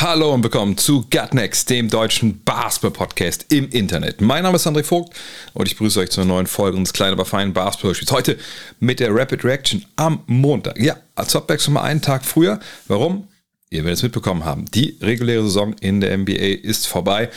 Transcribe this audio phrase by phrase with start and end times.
[0.00, 4.20] Hallo und willkommen zu Gutnext, dem deutschen Basketball-Podcast im Internet.
[4.20, 5.14] Mein Name ist André Vogt
[5.54, 8.10] und ich grüße euch zur neuen Folge unseres kleinen, aber feinen Basketball-Spiels.
[8.10, 8.36] Heute
[8.80, 10.80] mit der Rapid Reaction am Montag.
[10.80, 12.58] Ja, als Abwechslung mal einen Tag früher.
[12.88, 13.28] Warum?
[13.70, 14.64] Ihr werdet es mitbekommen haben.
[14.74, 16.32] Die reguläre Saison in der NBA
[16.62, 17.30] ist vorbei.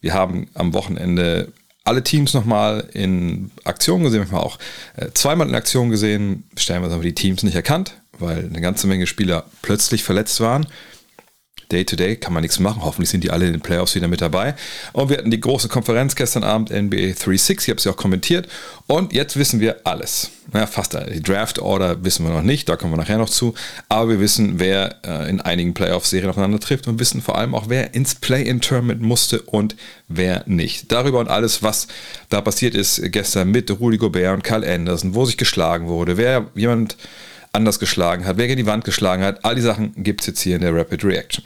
[0.00, 1.52] Wir haben am Wochenende
[1.84, 4.58] alle Teams nochmal in Aktion gesehen, manchmal auch
[4.96, 6.44] äh, zweimal in Aktion gesehen.
[6.58, 10.66] Haben wir die Teams nicht erkannt, weil eine ganze Menge Spieler plötzlich verletzt waren.
[11.70, 12.82] Day-to-Day kann man nichts machen.
[12.82, 14.54] Hoffentlich sind die alle in den Playoffs wieder mit dabei.
[14.92, 18.48] Und wir hatten die große Konferenz gestern Abend, NBA 360, ich habe sie auch kommentiert.
[18.86, 20.30] Und jetzt wissen wir alles.
[20.52, 20.94] Ja, fast.
[20.94, 23.54] Die Draft-Order wissen wir noch nicht, da kommen wir nachher noch zu.
[23.88, 27.68] Aber wir wissen, wer äh, in einigen Playoff-Serien aufeinander trifft und wissen vor allem auch,
[27.68, 29.76] wer ins Play-In-Tournament musste und
[30.08, 30.90] wer nicht.
[30.90, 31.86] Darüber und alles, was
[32.28, 36.46] da passiert ist gestern mit Rudy Gobert und Kyle Anderson, wo sich geschlagen wurde, wer
[36.54, 36.96] jemand
[37.52, 40.40] anders geschlagen hat, wer gegen die Wand geschlagen hat, all die Sachen gibt es jetzt
[40.40, 41.44] hier in der Rapid Reaction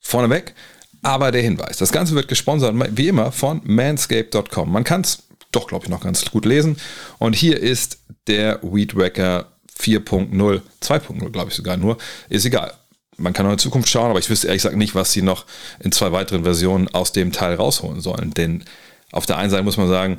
[0.00, 0.54] vorneweg.
[1.02, 4.70] Aber der Hinweis, das Ganze wird gesponsert, wie immer, von manscape.com.
[4.70, 6.76] Man kann es doch, glaube ich, noch ganz gut lesen.
[7.18, 9.46] Und hier ist der Weed Wacker
[9.78, 11.96] 4.0, 2.0, glaube ich sogar nur.
[12.28, 12.74] Ist egal.
[13.16, 15.46] Man kann noch in Zukunft schauen, aber ich wüsste ehrlich gesagt nicht, was sie noch
[15.80, 18.32] in zwei weiteren Versionen aus dem Teil rausholen sollen.
[18.32, 18.64] Denn
[19.12, 20.16] auf der einen Seite muss man sagen,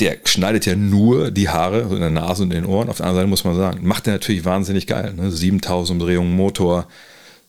[0.00, 2.88] der schneidet ja nur die Haare in der Nase und in den Ohren.
[2.88, 5.14] Auf der anderen Seite muss man sagen, macht er natürlich wahnsinnig geil.
[5.14, 5.30] Ne?
[5.30, 6.88] 7000 Umdrehungen Motor,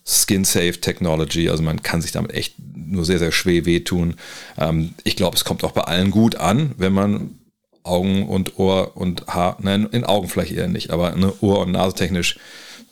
[0.05, 1.49] Skin-Safe Technology.
[1.49, 4.15] Also man kann sich damit echt nur sehr, sehr schwer wehtun.
[4.57, 7.39] Ähm, ich glaube, es kommt auch bei allen gut an, wenn man
[7.83, 11.71] Augen und Ohr und Haar, nein, in Augen vielleicht eher nicht, aber ne, Ohr- und
[11.71, 12.37] Nase technisch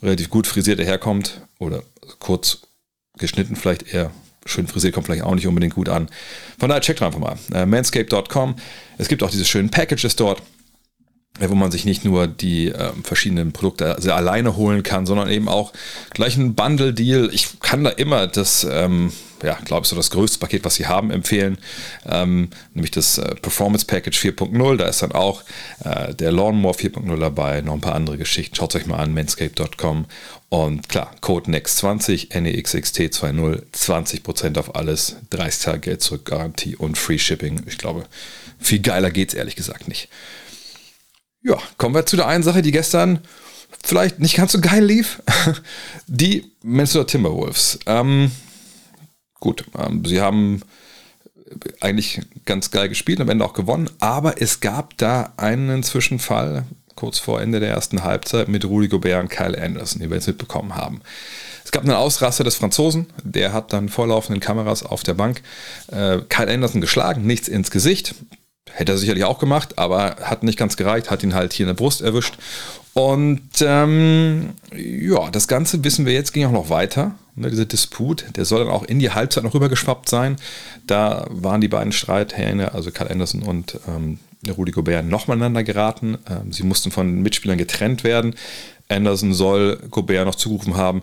[0.02, 1.82] relativ gut frisiert daherkommt oder
[2.18, 2.58] kurz
[3.18, 4.10] geschnitten vielleicht eher
[4.44, 6.08] schön frisiert kommt vielleicht auch nicht unbedingt gut an.
[6.58, 7.38] Von daher checkt einfach mal.
[7.54, 8.56] Äh, manscape.com.
[8.98, 10.42] Es gibt auch diese schönen Packages dort
[11.40, 15.48] wo man sich nicht nur die äh, verschiedenen Produkte sehr alleine holen kann, sondern eben
[15.48, 15.72] auch
[16.10, 17.30] gleich ein Bundle-Deal.
[17.32, 19.12] Ich kann da immer das, ähm,
[19.42, 21.56] ja, glaube ich, so das größte Paket, was sie haben, empfehlen,
[22.06, 24.76] ähm, nämlich das äh, Performance Package 4.0.
[24.76, 25.42] Da ist dann auch
[25.84, 28.54] äh, der Lawnmower 4.0 dabei, noch ein paar andere Geschichten.
[28.54, 30.04] Schaut euch mal an, manscape.com.
[30.50, 37.18] Und klar, Code NEXT20, NEXXT20, 20% auf alles, 30 Tage Geld zurück, Garantie und Free
[37.18, 37.62] Shipping.
[37.66, 38.04] Ich glaube,
[38.60, 40.10] viel geiler geht es ehrlich gesagt nicht.
[41.42, 43.20] Ja, kommen wir zu der einen Sache, die gestern
[43.82, 45.22] vielleicht nicht ganz so geil lief.
[46.06, 47.80] Die Minnesota Timberwolves.
[47.86, 48.30] Ähm,
[49.40, 50.62] gut, ähm, sie haben
[51.80, 56.64] eigentlich ganz geil gespielt, am Ende auch gewonnen, aber es gab da einen Zwischenfall
[56.94, 60.26] kurz vor Ende der ersten Halbzeit mit Rudy Gobert und Kyle Anderson, die wir jetzt
[60.26, 61.00] mitbekommen haben.
[61.64, 65.42] Es gab einen Ausraster des Franzosen, der hat dann vor laufenden Kameras auf der Bank
[65.88, 68.14] äh, Kyle Anderson geschlagen, nichts ins Gesicht.
[68.70, 71.68] Hätte er sicherlich auch gemacht, aber hat nicht ganz gereicht, hat ihn halt hier in
[71.68, 72.38] der Brust erwischt.
[72.94, 77.14] Und ähm, ja, das Ganze wissen wir jetzt, ging auch noch weiter.
[77.34, 80.36] Ne, dieser Disput, der soll dann auch in die Halbzeit noch rübergeschwappt sein.
[80.86, 84.18] Da waren die beiden Streithähne, also Karl Anderson und ähm,
[84.48, 86.18] Rudi Gobert, nochmal aneinander geraten.
[86.30, 88.34] Ähm, sie mussten von Mitspielern getrennt werden.
[88.88, 91.02] Anderson soll Gobert noch zugerufen haben,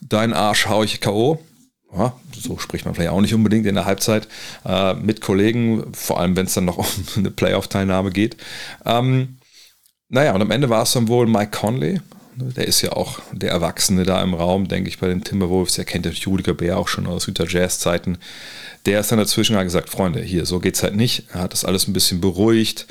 [0.00, 1.38] dein Arsch hau ich K.O
[1.96, 4.28] ja, so spricht man vielleicht auch nicht unbedingt in der Halbzeit
[4.64, 6.86] äh, mit Kollegen, vor allem wenn es dann noch um
[7.16, 8.36] eine Playoff-Teilnahme geht.
[8.84, 9.38] Ähm,
[10.08, 12.00] naja, und am Ende war es dann wohl Mike Conley.
[12.36, 15.74] Der ist ja auch der Erwachsene da im Raum, denke ich, bei den Timberwolves.
[15.74, 18.18] Der kennt ja Rudiger Bär auch schon aus Utah Jazz-Zeiten.
[18.86, 21.24] Der ist dann dazwischen gesagt, Freunde, hier, so geht's halt nicht.
[21.32, 22.86] Er hat das alles ein bisschen beruhigt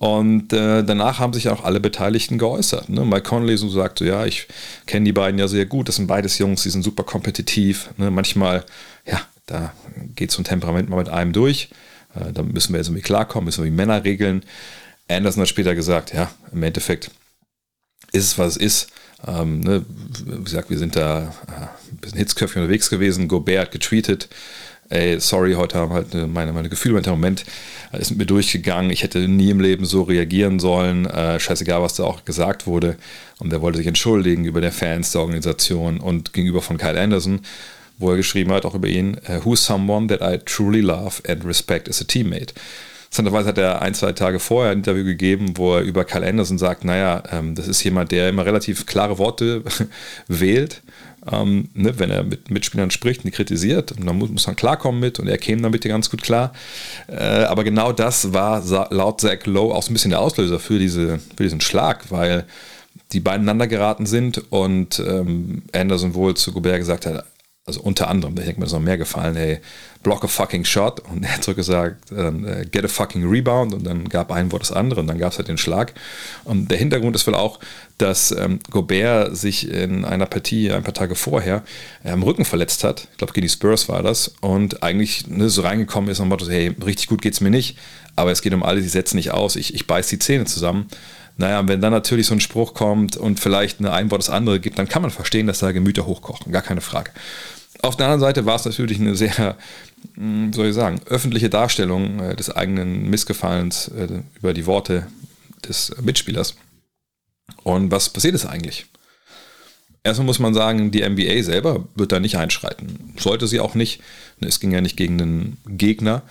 [0.00, 2.88] und äh, danach haben sich auch alle Beteiligten geäußert.
[2.88, 3.04] Ne?
[3.04, 4.48] Mike Conley so sagte, ja, ich
[4.86, 7.90] kenne die beiden ja sehr gut, das sind beides Jungs, die sind super kompetitiv.
[7.98, 8.10] Ne?
[8.10, 8.64] Manchmal,
[9.04, 9.74] ja, da
[10.16, 11.68] geht so ein Temperament mal mit einem durch.
[12.14, 14.42] Äh, da müssen wir jetzt irgendwie klarkommen, müssen wir die Männer regeln.
[15.06, 17.10] Anderson hat später gesagt, ja, im Endeffekt
[18.12, 18.92] ist es, was es ist.
[19.26, 19.84] Ähm, ne?
[20.24, 23.28] Wie gesagt, wir sind da äh, ein bisschen Hitzköpfchen unterwegs gewesen.
[23.28, 24.30] Gobert hat getweetet,
[24.90, 27.44] ey, sorry, heute haben halt meine, meine Gefühle, mein Moment
[27.92, 28.90] ist mit mir durchgegangen.
[28.90, 31.06] Ich hätte nie im Leben so reagieren sollen.
[31.06, 32.96] Äh, scheißegal, was da auch gesagt wurde.
[33.38, 37.40] Und er wollte sich entschuldigen über der Fans der Organisation und gegenüber von Kyle Anderson,
[37.98, 41.44] wo er geschrieben hat, auch über ihn, äh, who's someone that I truly love and
[41.44, 42.52] respect as a teammate.
[43.06, 46.58] Interessanterweise hat er ein, zwei Tage vorher ein Interview gegeben, wo er über Kyle Anderson
[46.58, 49.64] sagt, naja, ähm, das ist jemand, der immer relativ klare Worte
[50.28, 50.80] wählt
[51.30, 55.00] ähm, ne, wenn er mit Mitspielern spricht und die kritisiert, dann muss, muss man klarkommen
[55.00, 56.52] mit und er käme damit ganz gut klar.
[57.08, 60.78] Äh, aber genau das war laut Zach Lowe auch so ein bisschen der Auslöser für,
[60.78, 62.46] diese, für diesen Schlag, weil
[63.12, 67.24] die beiden aneinander geraten sind und ähm, Anderson wohl zu Gobert gesagt hat,
[67.70, 69.60] also unter anderem, da denke mir, das noch mehr gefallen, hey,
[70.02, 74.08] block a fucking shot und er hat zurückgesagt, äh, get a fucking rebound und dann
[74.08, 75.94] gab ein Wort das andere und dann gab es halt den Schlag.
[76.44, 77.60] Und der Hintergrund ist wohl auch,
[77.98, 81.62] dass ähm, Gobert sich in einer Partie ein paar Tage vorher
[82.02, 83.06] äh, am Rücken verletzt hat.
[83.12, 86.48] Ich glaube, gegen die Spurs war das und eigentlich ne, so reingekommen ist und Motto,
[86.48, 87.78] hey, richtig gut geht es mir nicht,
[88.16, 90.88] aber es geht um alle, die setzen nicht aus, ich, ich beiß die Zähne zusammen.
[91.36, 94.60] Naja, wenn dann natürlich so ein Spruch kommt und vielleicht eine ein Wort das andere
[94.60, 97.12] gibt, dann kann man verstehen, dass da Gemüter hochkochen, gar keine Frage.
[97.82, 99.56] Auf der anderen Seite war es natürlich eine sehr,
[100.14, 105.06] hm, soll ich sagen, öffentliche Darstellung äh, des eigenen Missgefallens äh, über die Worte
[105.66, 106.56] des Mitspielers.
[107.62, 108.86] Und was passiert ist eigentlich?
[110.02, 113.14] Erstmal muss man sagen, die NBA selber wird da nicht einschreiten.
[113.18, 114.00] Sollte sie auch nicht.
[114.40, 116.22] Es ging ja nicht gegen einen Gegner.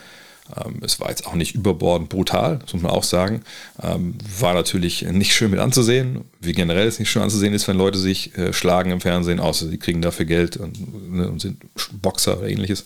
[0.56, 3.42] Ähm, es war jetzt auch nicht überbordend brutal, das muss man auch sagen.
[3.82, 7.78] Ähm, war natürlich nicht schön mit anzusehen, wie generell es nicht schön anzusehen ist, wenn
[7.78, 11.62] Leute sich äh, schlagen im Fernsehen, außer sie kriegen dafür Geld und, ne, sind
[12.02, 12.86] Boxer oder ähnliches.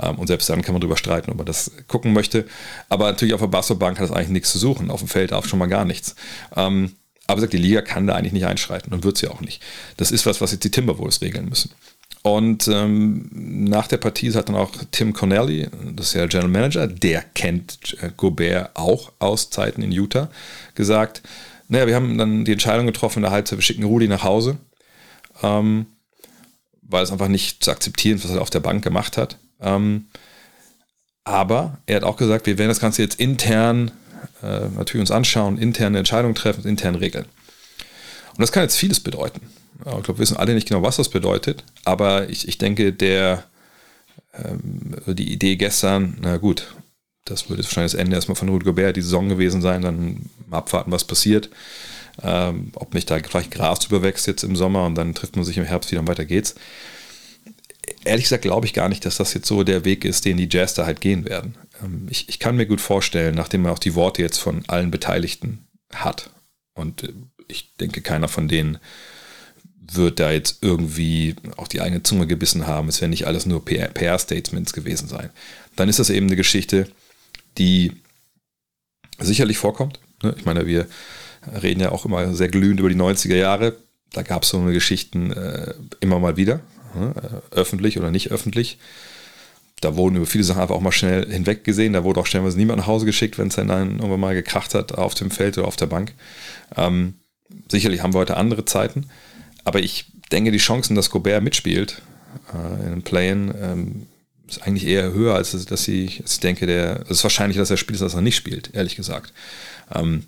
[0.00, 2.46] Ähm, und selbst dann kann man darüber streiten, ob man das gucken möchte.
[2.88, 4.90] Aber natürlich auf der Basketballbank hat das eigentlich nichts zu suchen.
[4.90, 6.14] Auf dem Feld auch schon mal gar nichts.
[6.50, 9.62] aber sagt, die Liga kann da eigentlich nicht einschreiten und wird sie auch nicht.
[9.96, 11.70] Das ist was, was jetzt die Timberwolves regeln müssen.
[12.26, 16.88] Und ähm, nach der Partie hat dann auch Tim Connelly, das ist ja General Manager,
[16.88, 20.28] der kennt äh, Gobert auch aus Zeiten in Utah,
[20.74, 21.22] gesagt,
[21.68, 24.56] naja, wir haben dann die Entscheidung getroffen in der Halbzeit, wir schicken Rudi nach Hause,
[25.44, 25.86] ähm,
[26.82, 29.38] weil es einfach nicht zu akzeptieren ist, was er auf der Bank gemacht hat.
[29.60, 30.06] Ähm,
[31.22, 33.92] aber er hat auch gesagt, wir werden das Ganze jetzt intern
[34.42, 37.26] äh, natürlich uns anschauen, interne Entscheidungen treffen, intern regeln.
[38.30, 39.42] Und das kann jetzt vieles bedeuten.
[39.78, 43.44] Ich glaube, wir wissen alle nicht genau, was das bedeutet, aber ich, ich denke, der,
[44.34, 46.74] ähm, die Idee gestern, na gut,
[47.26, 50.58] das jetzt wahrscheinlich das Ende erstmal von Rudy Gobert die Saison gewesen sein, dann mal
[50.58, 51.50] abwarten, was passiert.
[52.22, 55.58] Ähm, ob nicht da vielleicht Gras überwächst jetzt im Sommer und dann trifft man sich
[55.58, 56.54] im Herbst wieder und weiter geht's.
[58.04, 60.48] Ehrlich gesagt glaube ich gar nicht, dass das jetzt so der Weg ist, den die
[60.50, 61.56] Jazz da halt gehen werden.
[61.82, 64.90] Ähm, ich, ich kann mir gut vorstellen, nachdem man auch die Worte jetzt von allen
[64.90, 66.30] Beteiligten hat
[66.74, 67.12] und äh,
[67.48, 68.78] ich denke, keiner von denen
[69.92, 72.88] wird da jetzt irgendwie auch die eigene Zunge gebissen haben.
[72.88, 75.30] Es werden nicht alles nur PR-Statements gewesen sein.
[75.76, 76.88] Dann ist das eben eine Geschichte,
[77.58, 77.92] die
[79.18, 80.00] sicherlich vorkommt.
[80.22, 80.34] Ne?
[80.36, 80.86] Ich meine, wir
[81.62, 83.76] reden ja auch immer sehr glühend über die 90er Jahre.
[84.12, 86.60] Da gab es so eine Geschichten äh, immer mal wieder,
[86.94, 87.42] ne?
[87.52, 88.78] äh, öffentlich oder nicht öffentlich.
[89.80, 91.92] Da wurden über viele Sachen einfach auch mal schnell hinweggesehen.
[91.92, 94.92] Da wurde auch stellenweise niemand nach Hause geschickt, wenn es dann irgendwann mal gekracht hat
[94.92, 96.14] auf dem Feld oder auf der Bank.
[96.76, 97.14] Ähm,
[97.68, 99.10] sicherlich haben wir heute andere Zeiten.
[99.66, 102.00] Aber ich denke, die Chancen, dass Gobert mitspielt
[102.54, 104.06] äh, in einem Play-In, ähm,
[104.48, 107.76] ist eigentlich eher höher, als dass als ich denke, der, es ist wahrscheinlich, dass er
[107.76, 109.32] spielt, als er nicht spielt, ehrlich gesagt.
[109.92, 110.26] Ähm,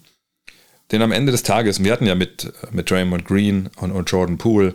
[0.91, 4.39] denn am Ende des Tages, wir hatten ja mit, mit Draymond Green und, und Jordan
[4.39, 4.75] Poole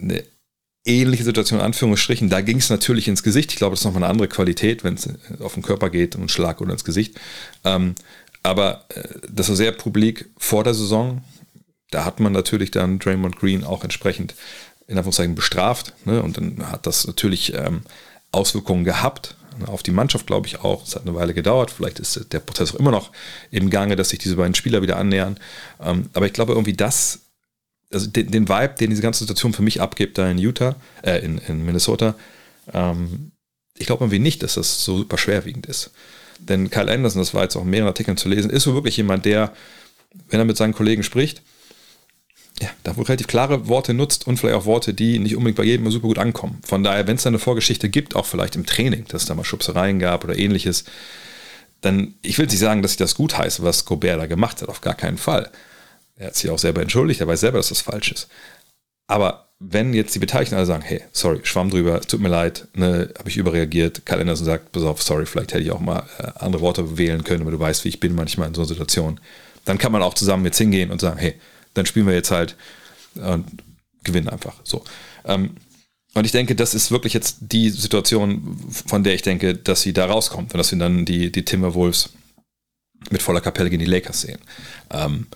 [0.00, 0.22] eine
[0.84, 2.30] ähnliche Situation, in Anführungsstrichen.
[2.30, 3.50] Da ging es natürlich ins Gesicht.
[3.50, 5.08] Ich glaube, das ist nochmal eine andere Qualität, wenn es
[5.40, 7.18] auf den Körper geht und Schlag oder ins Gesicht.
[7.64, 7.96] Ähm,
[8.44, 11.24] aber äh, das war sehr publik vor der Saison
[11.90, 14.34] da hat man natürlich dann Draymond Green auch entsprechend
[14.88, 15.94] in Anführungszeichen bestraft.
[16.04, 16.22] Ne?
[16.22, 17.82] Und dann hat das natürlich ähm,
[18.32, 19.68] Auswirkungen gehabt ne?
[19.68, 20.84] auf die Mannschaft, glaube ich auch.
[20.86, 21.70] Es hat eine Weile gedauert.
[21.70, 23.10] Vielleicht ist der Prozess auch immer noch
[23.50, 25.38] im Gange, dass sich diese beiden Spieler wieder annähern.
[25.80, 27.20] Ähm, aber ich glaube irgendwie das,
[27.92, 31.18] also den, den, Vibe, den diese ganze Situation für mich abgibt, da in Utah, äh,
[31.18, 32.14] in, in Minnesota,
[32.72, 33.32] ähm,
[33.78, 35.90] ich glaube irgendwie nicht, dass das so super schwerwiegend ist.
[36.38, 38.96] Denn Kyle Anderson, das war jetzt auch in mehreren Artikeln zu lesen, ist so wirklich
[38.96, 39.52] jemand, der,
[40.28, 41.42] wenn er mit seinen Kollegen spricht,
[42.60, 45.64] ja, da wohl relativ klare Worte nutzt und vielleicht auch Worte, die nicht unbedingt bei
[45.64, 46.58] jedem super gut ankommen.
[46.64, 49.34] Von daher, wenn es da eine Vorgeschichte gibt, auch vielleicht im Training, dass es da
[49.34, 50.84] mal Schubsereien gab oder ähnliches,
[51.82, 54.68] dann, ich will nicht sagen, dass ich das gut heiße, was Gobert da gemacht hat,
[54.68, 55.50] auf gar keinen Fall.
[56.16, 58.28] Er hat sich auch selber entschuldigt, er weiß selber, dass das falsch ist.
[59.06, 63.10] Aber wenn jetzt die Beteiligten alle sagen, hey, sorry, schwamm drüber, tut mir leid, ne,
[63.18, 66.30] habe ich überreagiert, Karl Anderson sagt, pass auf, sorry, vielleicht hätte ich auch mal äh,
[66.36, 69.20] andere Worte wählen können, aber du weißt, wie ich bin manchmal in so einer Situation,
[69.64, 71.34] dann kann man auch zusammen jetzt hingehen und sagen, hey,
[71.76, 72.56] dann spielen wir jetzt halt
[73.14, 73.44] und
[74.04, 74.54] gewinnen einfach.
[74.64, 74.84] So.
[75.24, 75.56] Ähm,
[76.14, 79.92] und ich denke, das ist wirklich jetzt die Situation, von der ich denke, dass sie
[79.92, 82.10] da rauskommt und dass wir dann die, die Timberwolves
[83.10, 84.38] mit voller Kapelle gegen die Lakers sehen.
[84.90, 85.26] Ähm,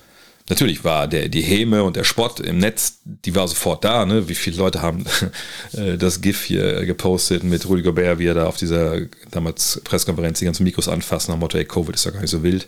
[0.48, 4.06] natürlich war der, die Häme und der Spott im Netz, die war sofort da.
[4.06, 4.28] Ne?
[4.30, 5.04] Wie viele Leute haben
[5.74, 10.38] äh, das GIF hier gepostet mit Rudy Gobert, wie er da auf dieser damals Pressekonferenz
[10.38, 12.66] die ganzen Mikros anfasst, nach dem Motto, ey, Covid ist ja gar nicht so wild.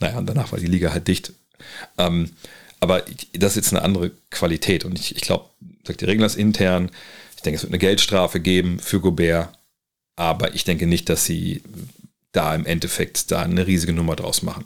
[0.00, 1.32] Naja, und danach war die Liga halt dicht.
[1.96, 2.30] Ähm,
[2.82, 5.44] aber das ist jetzt eine andere Qualität und ich, ich glaube,
[5.86, 6.90] sagt, die regeln das intern.
[7.36, 9.56] Ich denke, es wird eine Geldstrafe geben für Gobert,
[10.16, 11.62] aber ich denke nicht, dass sie
[12.32, 14.64] da im Endeffekt da eine riesige Nummer draus machen.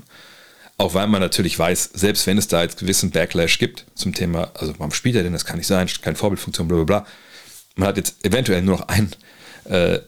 [0.79, 4.51] Auch weil man natürlich weiß, selbst wenn es da jetzt gewissen Backlash gibt zum Thema,
[4.55, 7.07] also warum spielt er denn, das kann nicht sein, keine Vorbildfunktion, bla bla bla.
[7.75, 9.13] Man hat jetzt eventuell nur noch ein,
[9.65, 9.99] äh,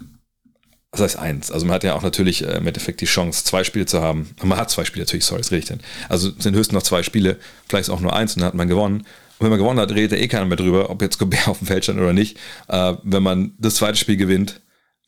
[0.92, 1.50] was heißt eins?
[1.50, 4.30] Also man hat ja auch natürlich äh, im Endeffekt die Chance, zwei Spiele zu haben.
[4.42, 5.80] Man hat zwei Spiele natürlich, sorry, das rede ich denn.
[6.09, 7.37] Also sind höchstens noch zwei Spiele,
[7.68, 9.00] vielleicht auch nur eins und dann hat man gewonnen.
[9.00, 11.59] Und wenn man gewonnen hat, redet ja eh keiner mehr drüber, ob jetzt Gobert auf
[11.59, 12.38] dem Feld stand oder nicht.
[12.68, 14.61] Äh, wenn man das zweite Spiel gewinnt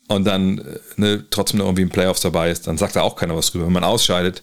[0.08, 3.16] und dann äh, ne, trotzdem noch irgendwie im Playoffs dabei ist, dann sagt da auch
[3.16, 3.66] keiner was drüber.
[3.66, 4.42] Wenn man ausscheidet,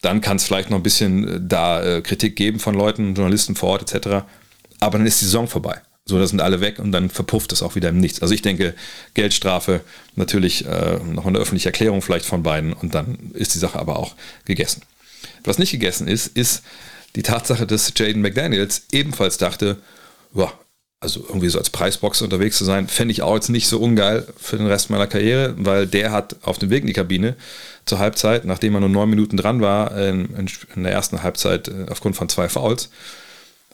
[0.00, 3.54] dann kann es vielleicht noch ein bisschen äh, da äh, Kritik geben von Leuten, Journalisten
[3.54, 4.24] vor Ort etc.
[4.80, 5.82] Aber dann ist die Saison vorbei.
[6.08, 8.22] So, da sind alle weg und dann verpufft es auch wieder im Nichts.
[8.22, 8.74] Also ich denke,
[9.12, 9.82] Geldstrafe,
[10.16, 13.98] natürlich äh, noch eine öffentliche Erklärung vielleicht von beiden und dann ist die Sache aber
[13.98, 14.14] auch
[14.46, 14.80] gegessen.
[15.44, 16.62] Was nicht gegessen ist, ist
[17.14, 19.76] die Tatsache, dass Jaden McDaniels ebenfalls dachte,
[20.32, 20.52] boah,
[21.00, 24.26] also irgendwie so als Preisboxer unterwegs zu sein, fände ich auch jetzt nicht so ungeil
[24.38, 27.36] für den Rest meiner Karriere, weil der hat auf dem Weg in die Kabine
[27.84, 31.86] zur Halbzeit, nachdem er nur neun Minuten dran war, in, in der ersten Halbzeit äh,
[31.90, 32.88] aufgrund von zwei Fouls,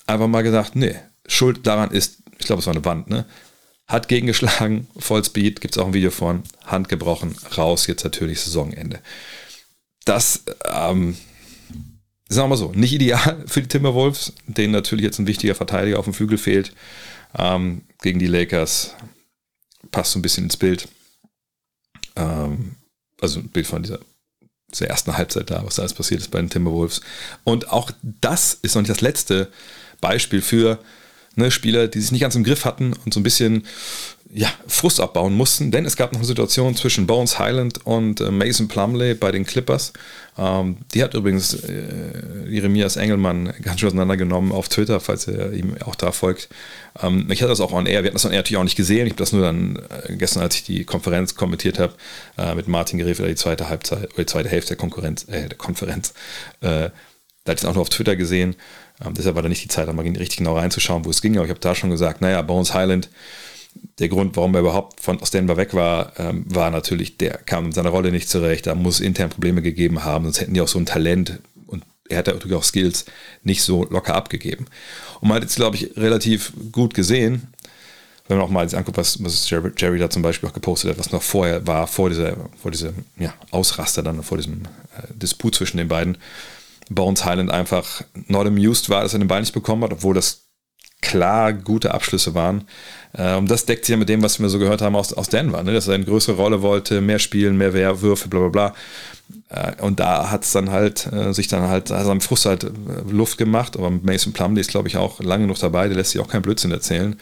[0.07, 3.27] einfach mal gesagt, nee, Schuld daran ist ich glaube, es war eine Wand, ne?
[3.87, 9.01] Hat gegengeschlagen, Vollspeed, gibt es auch ein Video von, Hand gebrochen, raus, jetzt natürlich Saisonende.
[10.07, 11.17] Das, ähm,
[12.29, 15.99] sagen wir mal so, nicht ideal für die Timberwolves, denen natürlich jetzt ein wichtiger Verteidiger
[15.99, 16.73] auf dem Flügel fehlt.
[17.37, 18.95] Ähm, gegen die Lakers
[19.91, 20.89] passt so ein bisschen ins Bild.
[22.17, 22.77] Ähm,
[23.21, 23.99] also ein Bild von dieser,
[24.71, 27.01] dieser ersten Halbzeit da, was da alles passiert ist bei den Timberwolves.
[27.45, 29.51] Und auch das ist noch nicht das letzte
[30.01, 30.79] Beispiel für
[31.37, 33.65] ne, Spieler, die sich nicht ganz im Griff hatten und so ein bisschen
[34.37, 38.33] ja, Frust abbauen mussten, denn es gab noch eine Situation zwischen Bones Highland und äh,
[38.33, 39.93] Mason Plumley bei den Clippers.
[40.37, 45.77] Ähm, die hat übrigens äh, Jeremias Engelmann ganz schön auseinandergenommen auf Twitter, falls ihr ihm
[45.85, 46.49] auch da folgt.
[47.01, 48.77] Ähm, ich hatte das auch on air, wir hatten das on air natürlich auch nicht
[48.77, 49.07] gesehen.
[49.07, 51.95] Ich habe das nur dann äh, gestern, als ich die Konferenz kommentiert habe,
[52.37, 55.59] äh, mit Martin Gerefe, die zweite Halbzeit oder die zweite Hälfte der, Konkurrenz, äh, der
[55.59, 56.13] Konferenz.
[56.61, 56.91] Äh,
[57.45, 58.57] da hatte ich es auch nur auf Twitter gesehen.
[59.05, 61.37] Ähm, deshalb war da nicht die Zeit, da mal richtig genau reinzuschauen, wo es ging.
[61.37, 63.09] Aber ich habe da schon gesagt, naja, Bones Highland,
[63.99, 67.67] der Grund, warum er überhaupt von, aus Denver weg war, ähm, war natürlich, der kam
[67.67, 68.67] mit seiner Rolle nicht zurecht.
[68.67, 71.85] Da muss es intern Probleme gegeben haben, sonst hätten die auch so ein Talent und
[72.09, 73.05] er hat natürlich auch Skills
[73.43, 74.67] nicht so locker abgegeben.
[75.21, 77.49] Und man hat jetzt, glaube ich, relativ gut gesehen,
[78.29, 80.91] wenn man auch mal jetzt anguckt, was, was Jerry, Jerry, da zum Beispiel auch gepostet
[80.91, 84.63] hat, was noch vorher war, vor dieser, vor diesem ja, Ausraster dann, vor diesem
[84.97, 86.17] äh, Disput zwischen den beiden,
[86.91, 90.45] Bones Highland einfach not amused war, dass er den Ball nicht bekommen hat, obwohl das
[91.05, 92.65] klar gute Abschlüsse waren.
[93.13, 95.29] Äh, und das deckt sich ja mit dem, was wir so gehört haben aus, aus
[95.29, 95.73] Denver, ne?
[95.73, 98.75] dass er eine größere Rolle wollte, mehr spielen, mehr Würfe, bla bla bla.
[99.51, 102.71] Äh, und da hat es dann halt äh, sich dann halt, also am Frust halt
[103.09, 106.21] Luft gemacht, aber Mason Plumlee ist, glaube ich, auch lange noch dabei, der lässt sich
[106.21, 107.17] auch keinen Blödsinn erzählen.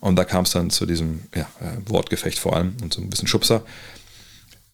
[0.00, 1.46] Und da kam es dann zu diesem ja,
[1.86, 3.62] Wortgefecht vor allem und so ein bisschen Schubser.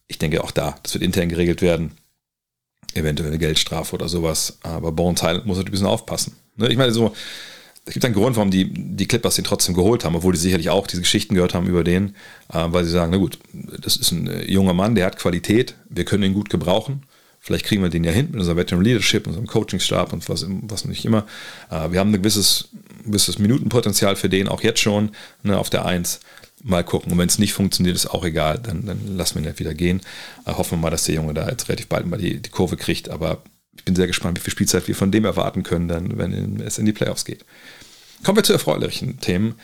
[0.07, 1.91] Ich denke auch da, das wird intern geregelt werden
[2.93, 4.57] eventuell eine Geldstrafe oder sowas.
[4.63, 6.35] Aber Bones Highland muss halt ein bisschen aufpassen.
[6.55, 6.69] Ne?
[6.69, 7.13] Ich meine, so,
[7.85, 10.69] es gibt einen Grund, warum die, die Clippers den trotzdem geholt haben, obwohl die sicherlich
[10.69, 12.15] auch diese Geschichten gehört haben über den,
[12.53, 15.75] äh, weil sie sagen, na gut, das ist ein äh, junger Mann, der hat Qualität,
[15.89, 17.03] wir können ihn gut gebrauchen.
[17.41, 20.85] Vielleicht kriegen wir den ja hin mit unserem Veteran Leadership, unserem Coachingstab und was, was
[20.85, 21.25] nicht immer.
[21.71, 22.69] Äh, wir haben ein gewisses,
[23.05, 26.19] gewisses Minutenpotenzial für den, auch jetzt schon, ne, auf der Eins
[26.63, 27.11] mal gucken.
[27.11, 29.73] Und wenn es nicht funktioniert, ist auch egal, dann, dann lassen wir ihn halt wieder
[29.73, 30.01] gehen.
[30.45, 32.77] Äh, hoffen wir mal, dass der Junge da jetzt relativ bald mal die, die Kurve
[32.77, 33.09] kriegt.
[33.09, 33.41] Aber
[33.75, 36.77] ich bin sehr gespannt, wie viel Spielzeit wir von dem erwarten können, dann, wenn es
[36.77, 37.45] in die Playoffs geht.
[38.23, 39.55] Kommen wir zu erfreulichen Themen.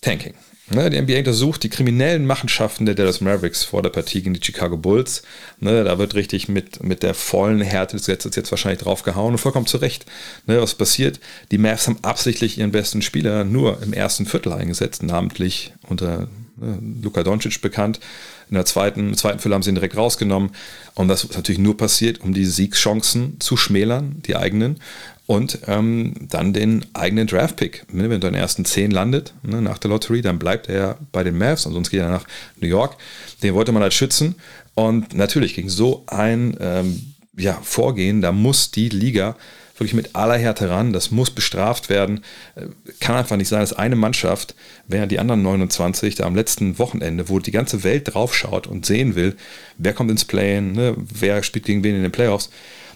[0.00, 0.34] Tanking.
[0.74, 4.42] Ne, die NBA untersucht die kriminellen Machenschaften der Dallas Mavericks vor der Partie gegen die
[4.42, 5.22] Chicago Bulls.
[5.60, 9.38] Ne, da wird richtig mit, mit der vollen Härte des Gesetzes jetzt wahrscheinlich draufgehauen und
[9.38, 10.06] vollkommen zu Recht.
[10.46, 11.20] Ne, was passiert?
[11.50, 16.78] Die Mavs haben absichtlich ihren besten Spieler nur im ersten Viertel eingesetzt, namentlich unter ne,
[17.02, 18.00] Luka Doncic bekannt.
[18.48, 20.50] In der zweiten, im zweiten Viertel haben sie ihn direkt rausgenommen.
[20.94, 24.78] Und das ist natürlich nur passiert, um die Siegschancen zu schmälern, die eigenen
[25.26, 27.84] und ähm, dann den eigenen Draft-Pick.
[27.92, 31.22] Wenn er in den ersten zehn landet ne, nach der Lottery, dann bleibt er bei
[31.22, 32.26] den Mavs, ansonsten geht er nach
[32.60, 32.96] New York.
[33.42, 34.34] Den wollte man halt schützen.
[34.74, 39.36] Und natürlich gegen so ein ähm, ja, Vorgehen, da muss die Liga
[39.76, 40.92] wirklich mit aller Härte ran.
[40.92, 42.24] Das muss bestraft werden.
[42.54, 42.66] Äh,
[43.00, 44.54] kann einfach nicht sein, dass eine Mannschaft,
[44.86, 49.14] während die anderen 29 da am letzten Wochenende, wo die ganze Welt draufschaut und sehen
[49.14, 49.36] will,
[49.78, 52.50] wer kommt ins Play-In, ne, wer spielt gegen wen in den Playoffs,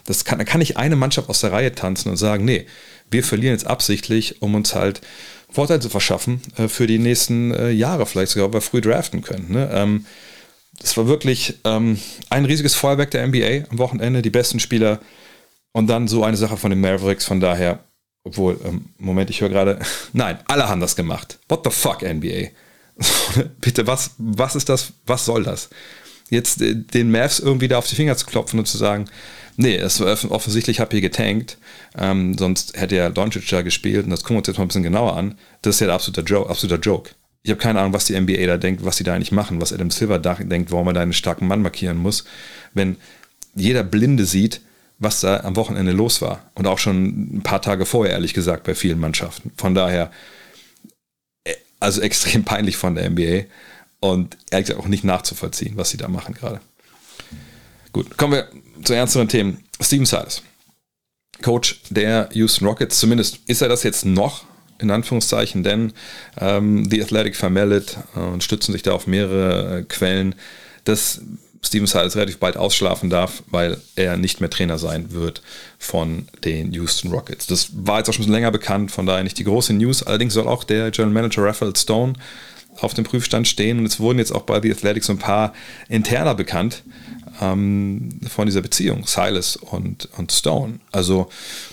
[0.06, 2.66] das kann, da kann nicht eine Mannschaft aus der Reihe tanzen und sagen, nee,
[3.10, 5.00] wir verlieren jetzt absichtlich, um uns halt
[5.50, 9.22] Vorteile zu verschaffen äh, für die nächsten äh, Jahre, vielleicht sogar, ob wir früh draften
[9.22, 9.50] können.
[9.50, 9.70] Ne?
[9.72, 10.06] Ähm,
[10.80, 11.98] das war wirklich ähm,
[12.30, 15.00] ein riesiges Feuerwerk der NBA am Wochenende, die besten Spieler
[15.72, 17.24] und dann so eine Sache von den Mavericks.
[17.24, 17.80] Von daher
[18.26, 19.78] obwohl, ähm, Moment, ich höre gerade,
[20.12, 21.38] nein, alle haben das gemacht.
[21.48, 22.48] What the fuck, NBA?
[23.60, 24.92] Bitte, was, was ist das?
[25.06, 25.70] Was soll das?
[26.30, 29.06] Jetzt äh, den Mavs irgendwie da auf die Finger zu klopfen und zu sagen,
[29.56, 31.58] nee, es war offensichtlich, habe hier getankt,
[31.96, 34.68] ähm, sonst hätte ja Doncic da gespielt und das gucken wir uns jetzt mal ein
[34.68, 35.36] bisschen genauer an.
[35.62, 36.50] Das ist ja der absolute Joke.
[36.50, 37.10] Absoluter Joke.
[37.42, 39.72] Ich habe keine Ahnung, was die NBA da denkt, was sie da eigentlich machen, was
[39.72, 42.24] Adam Silver da denkt, warum er da einen starken Mann markieren muss,
[42.74, 42.96] wenn
[43.54, 44.60] jeder Blinde sieht,
[44.98, 46.50] was da am Wochenende los war.
[46.54, 49.52] Und auch schon ein paar Tage vorher, ehrlich gesagt, bei vielen Mannschaften.
[49.56, 50.10] Von daher,
[51.44, 53.44] äh, also extrem peinlich von der NBA
[54.12, 56.60] und ehrlich gesagt auch nicht nachzuvollziehen, was sie da machen gerade.
[57.92, 58.48] Gut, kommen wir
[58.84, 59.64] zu ernsteren Themen.
[59.80, 60.42] Steven Silas,
[61.42, 64.44] Coach der Houston Rockets, zumindest ist er das jetzt noch,
[64.78, 65.92] in Anführungszeichen, denn
[66.38, 70.34] ähm, The Athletic vermeldet äh, und stützen sich da auf mehrere äh, Quellen,
[70.84, 71.20] dass
[71.62, 75.42] Steven Silas relativ bald ausschlafen darf, weil er nicht mehr Trainer sein wird
[75.78, 77.46] von den Houston Rockets.
[77.46, 80.02] Das war jetzt auch schon länger bekannt, von daher nicht die große News.
[80.02, 82.14] Allerdings soll auch der General Manager Raphael Stone
[82.80, 85.52] auf dem Prüfstand stehen und es wurden jetzt auch bei The Athletics so ein paar
[85.88, 86.82] Interner bekannt
[87.40, 90.80] ähm, von dieser Beziehung, Silas und, und Stone.
[90.92, 91.28] Also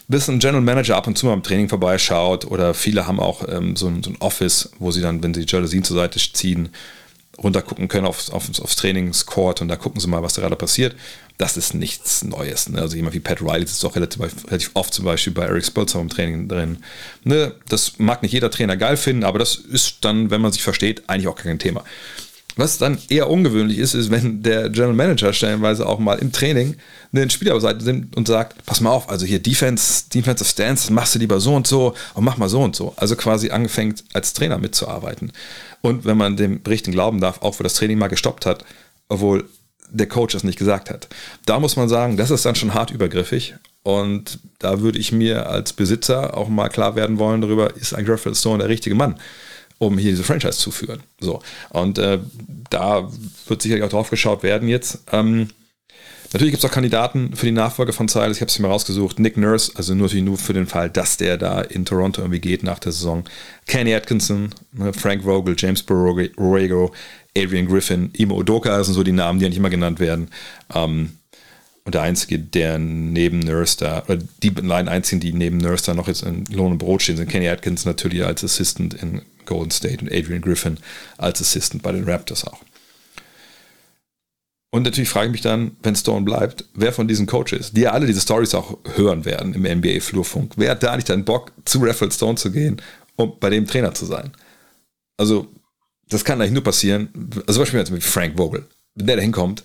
[0.07, 3.47] bis ein General Manager ab und zu mal im Training vorbeischaut oder viele haben auch
[3.47, 6.69] ähm, so, ein, so ein Office, wo sie dann, wenn sie Jalousien zur Seite ziehen,
[7.41, 10.95] runtergucken können aufs, aufs, aufs Trainingscourt und da gucken sie mal, was da gerade passiert.
[11.37, 12.69] Das ist nichts Neues.
[12.69, 12.79] Ne?
[12.79, 15.99] Also jemand wie Pat Riley ist auch relativ, relativ oft zum Beispiel bei Eric Spolzer
[15.99, 16.77] im Training drin.
[17.23, 17.53] Ne?
[17.67, 21.09] Das mag nicht jeder Trainer geil finden, aber das ist dann, wenn man sich versteht,
[21.09, 21.83] eigentlich auch kein Thema.
[22.55, 26.75] Was dann eher ungewöhnlich ist, ist, wenn der General Manager stellenweise auch mal im Training
[27.11, 31.15] einen Spieler beiseite nimmt und sagt, pass mal auf, also hier Defense, Defensive Stance, machst
[31.15, 32.93] du lieber so und so und mach mal so und so.
[32.95, 35.31] Also quasi angefangen als Trainer mitzuarbeiten.
[35.83, 38.65] Und wenn man dem Berichten glauben darf, auch wo das Training mal gestoppt hat,
[39.09, 39.47] obwohl
[39.89, 41.07] der Coach das nicht gesagt hat.
[41.45, 43.53] Da muss man sagen, das ist dann schon hart übergriffig.
[43.83, 48.05] Und da würde ich mir als Besitzer auch mal klar werden wollen darüber, ist ein
[48.05, 49.19] Griffith Stone der richtige Mann?
[49.79, 51.01] um hier diese Franchise zu führen.
[51.19, 51.41] So.
[51.69, 52.19] Und äh,
[52.69, 53.09] da
[53.47, 54.99] wird sicherlich auch drauf geschaut werden jetzt.
[55.11, 55.49] Ähm,
[56.33, 58.37] natürlich gibt es auch Kandidaten für die Nachfolge von Silas.
[58.37, 59.19] Ich habe es mir rausgesucht.
[59.19, 62.63] Nick Nurse, also nur, nur für den Fall, dass der da in Toronto irgendwie geht
[62.63, 63.23] nach der Saison.
[63.67, 66.91] Kenny Atkinson, ne, Frank Vogel, James Borrego,
[67.37, 70.29] Adrian Griffin, Imo Odoka, das sind so die Namen, die ja nicht immer genannt werden.
[70.73, 71.11] Ähm,
[71.85, 75.93] und der Einzige, der neben Nurse da, oder die beiden Einzigen, die neben Nurse da
[75.93, 79.71] noch jetzt in Lohn und Brot stehen, sind Kenny Atkins natürlich als Assistant in Golden
[79.71, 80.77] State und Adrian Griffin
[81.17, 82.61] als Assistant bei den Raptors auch.
[84.73, 87.91] Und natürlich frage ich mich dann, wenn Stone bleibt, wer von diesen Coaches, die ja
[87.91, 91.77] alle diese Stories auch hören werden im NBA-Flurfunk, wer hat da nicht dann Bock, zu
[91.77, 92.81] Raphael Stone zu gehen,
[93.15, 94.31] um bei dem Trainer zu sein?
[95.15, 95.45] Also,
[96.09, 97.09] das kann eigentlich nur passieren,
[97.45, 98.65] also zum Beispiel jetzt mit Frank Vogel.
[98.95, 99.63] Wenn der da hinkommt,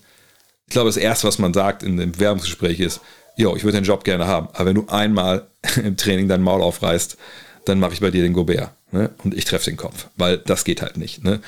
[0.67, 3.01] ich glaube, das Erste, was man sagt in dem Werbungsgespräch ist,
[3.39, 5.47] jo, ich würde den Job gerne haben, aber wenn du einmal
[5.83, 7.17] im Training dein Maul aufreißt,
[7.65, 9.09] dann mache ich bei dir den Gobert ne?
[9.25, 11.25] und ich treffe den Kopf, weil das geht halt nicht.
[11.25, 11.41] Ne?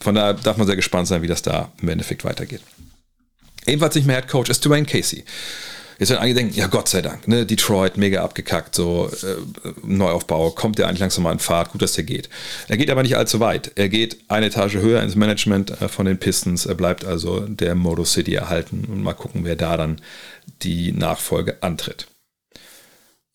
[0.00, 2.62] Von daher darf man sehr gespannt sein, wie das da im Endeffekt weitergeht.
[3.66, 5.24] Ebenfalls nicht mehr Head Coach ist Dwayne Casey.
[5.98, 10.50] Jetzt werden einige denken, ja Gott sei Dank, ne, Detroit mega abgekackt, so äh, Neuaufbau,
[10.50, 12.28] kommt der eigentlich langsam mal in Fahrt, gut, dass der geht.
[12.66, 13.70] Er geht aber nicht allzu weit.
[13.76, 17.76] Er geht eine Etage höher ins Management äh, von den Pistons, er bleibt also der
[17.76, 20.00] Modo City erhalten und mal gucken, wer da dann
[20.62, 22.08] die Nachfolge antritt.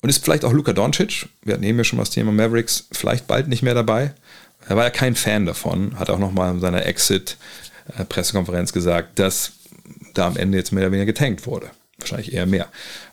[0.02, 2.88] Und ist vielleicht auch Luka Doncic, wir hatten eben ja schon mal das Thema Mavericks,
[2.92, 4.14] vielleicht bald nicht mehr dabei.
[4.68, 9.54] Er war ja kein Fan davon, hat auch nochmal in seiner Exit-Pressekonferenz gesagt, dass
[10.18, 11.70] da am Ende jetzt mehr oder weniger getankt wurde.
[11.98, 12.68] Wahrscheinlich eher mehr.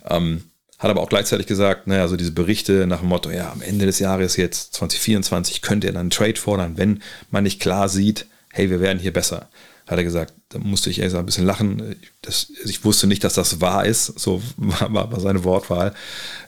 [0.09, 0.45] Ähm,
[0.79, 3.87] hat aber auch gleichzeitig gesagt, naja, also diese Berichte nach dem Motto, ja, am Ende
[3.87, 8.27] des Jahres jetzt 2024 könnte er dann einen Trade fordern, wenn man nicht klar sieht,
[8.53, 9.49] hey, wir werden hier besser
[9.87, 11.97] hat er gesagt, da musste ich ehrlich ein bisschen lachen.
[12.23, 15.93] Das, ich wusste nicht, dass das wahr ist, so war, war seine Wortwahl.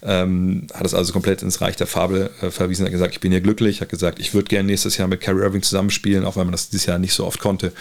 [0.02, 2.84] Ähm, hat es also komplett ins Reich der Fabel äh, verwiesen.
[2.84, 3.82] Er hat gesagt, ich bin hier glücklich.
[3.82, 6.70] Hat gesagt, ich würde gerne nächstes Jahr mit Carrie Irving zusammenspielen, auch wenn man das
[6.70, 7.72] dieses Jahr nicht so oft konnte.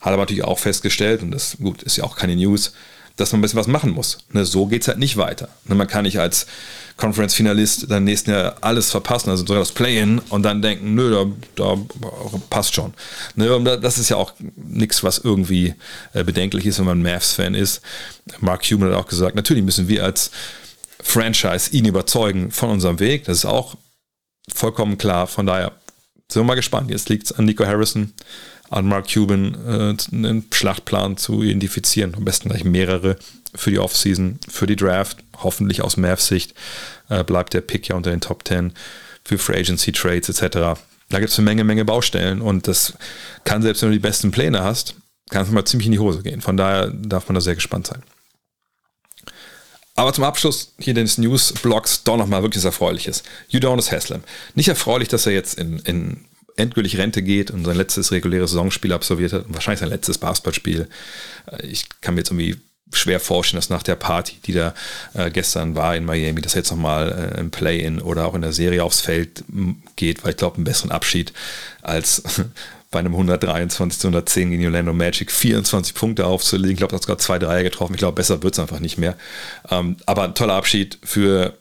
[0.00, 2.72] Hat aber natürlich auch festgestellt, und das gut, ist ja auch keine News,
[3.16, 4.18] dass man ein bisschen was machen muss.
[4.30, 5.48] Ne, so geht es halt nicht weiter.
[5.64, 6.46] Ne, man kann nicht als
[6.98, 11.76] Conference-Finalist dann nächsten Jahr alles verpassen, also sogar das Play-In und dann denken, nö, da,
[11.76, 11.78] da
[12.50, 12.92] passt schon.
[13.34, 15.74] Ne, das ist ja auch nichts, was irgendwie
[16.12, 17.80] äh, bedenklich ist, wenn man Mavs-Fan ist.
[18.40, 20.30] Mark Cuban hat auch gesagt, natürlich müssen wir als
[21.02, 23.24] Franchise ihn überzeugen von unserem Weg.
[23.24, 23.76] Das ist auch
[24.52, 25.26] vollkommen klar.
[25.26, 25.72] Von daher
[26.28, 26.90] sind wir mal gespannt.
[26.90, 28.12] Jetzt liegt es an Nico Harrison
[28.70, 32.14] an Mark Cuban äh, einen Schlachtplan zu identifizieren.
[32.14, 33.16] Am besten gleich mehrere
[33.54, 35.18] für die Offseason, für die Draft.
[35.38, 36.54] Hoffentlich aus Mavs Sicht
[37.08, 38.72] äh, bleibt der Pick ja unter den Top 10
[39.24, 40.80] für Free Agency Trades etc.
[41.08, 42.94] Da gibt es eine Menge, Menge Baustellen und das
[43.44, 44.94] kann selbst wenn du die besten Pläne hast,
[45.30, 46.40] kann es mal ziemlich in die Hose gehen.
[46.40, 48.02] Von daher darf man da sehr gespannt sein.
[49.96, 53.22] Aber zum Abschluss hier des News-Blogs doch nochmal wirklich was Erfreuliches.
[53.52, 54.22] Udonis Haslam.
[54.54, 56.24] Nicht erfreulich, dass er jetzt in, in
[56.56, 60.88] endgültig Rente geht und sein letztes reguläres Saisonspiel absolviert hat und wahrscheinlich sein letztes Basketballspiel.
[61.50, 62.56] Äh, ich kann mir jetzt irgendwie
[62.92, 64.74] schwer vorstellen, dass nach der Party, die da
[65.14, 68.42] äh, gestern war in Miami, dass er jetzt nochmal äh, im Play-In oder auch in
[68.42, 69.44] der Serie aufs Feld
[69.96, 71.32] geht, weil ich glaube, einen besseren Abschied
[71.82, 72.22] als
[72.90, 76.72] bei einem 123 zu 110 gegen Orlando Magic 24 Punkte aufzulegen.
[76.72, 77.94] Ich glaube, er hat sogar zwei Dreier getroffen.
[77.94, 79.16] Ich glaube, besser wird es einfach nicht mehr.
[79.70, 81.58] Ähm, aber ein toller Abschied für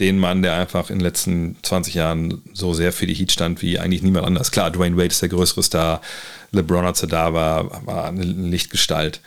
[0.00, 3.62] den Mann, der einfach in den letzten 20 Jahren so sehr für die Heat stand
[3.62, 4.50] wie eigentlich niemand anders.
[4.50, 6.00] Klar, Dwayne Wade ist der größere Star,
[6.52, 9.20] LeBron, als er da war, war eine Lichtgestalt.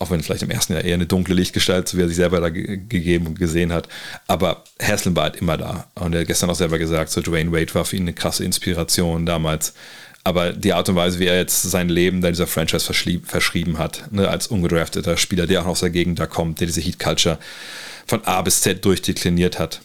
[0.00, 2.40] Auch wenn vielleicht im ersten Jahr eher eine dunkle Lichtgestalt, so wie er sich selber
[2.40, 3.88] da gegeben und gesehen hat.
[4.28, 5.88] Aber Haslam war halt immer da.
[5.94, 8.44] Und er hat gestern auch selber gesagt, so Dwayne Wade war für ihn eine krasse
[8.44, 9.74] Inspiration damals.
[10.22, 12.92] Aber die Art und Weise, wie er jetzt sein Leben da dieser Franchise
[13.24, 16.80] verschrieben hat, ne, als ungedrafteter Spieler, der auch aus der Gegend da kommt, der diese
[16.80, 17.38] Heat-Culture
[18.08, 19.80] von A bis Z durchdekliniert hat.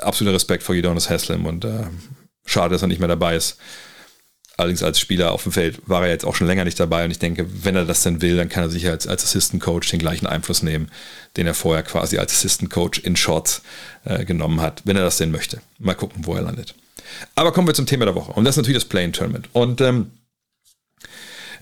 [0.00, 1.84] Absoluter Respekt vor Udonis Haslam und äh,
[2.46, 3.58] schade, dass er nicht mehr dabei ist.
[4.56, 7.10] Allerdings als Spieler auf dem Feld war er jetzt auch schon länger nicht dabei und
[7.10, 9.90] ich denke, wenn er das denn will, dann kann er sich als, als Assistant Coach
[9.90, 10.90] den gleichen Einfluss nehmen,
[11.36, 13.62] den er vorher quasi als Assistant Coach in Shorts
[14.04, 15.60] äh, genommen hat, wenn er das denn möchte.
[15.78, 16.74] Mal gucken, wo er landet.
[17.34, 19.48] Aber kommen wir zum Thema der Woche und das ist natürlich das Playing Tournament.
[19.52, 20.10] Und ähm,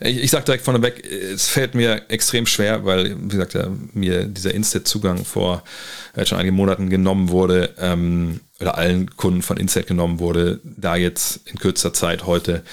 [0.01, 4.25] ich, ich sage direkt vorneweg, es fällt mir extrem schwer, weil, wie gesagt, ja, mir
[4.25, 5.63] dieser Instat-Zugang vor
[6.15, 10.95] äh, schon einigen Monaten genommen wurde, ähm, oder allen Kunden von Instat genommen wurde, da
[10.95, 12.63] jetzt in kürzester Zeit heute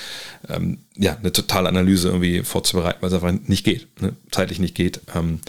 [0.49, 4.15] ähm, ja, eine totale Analyse irgendwie vorzubereiten, weil es einfach nicht geht, ne?
[4.31, 5.01] zeitlich nicht geht.
[5.15, 5.41] Ähm,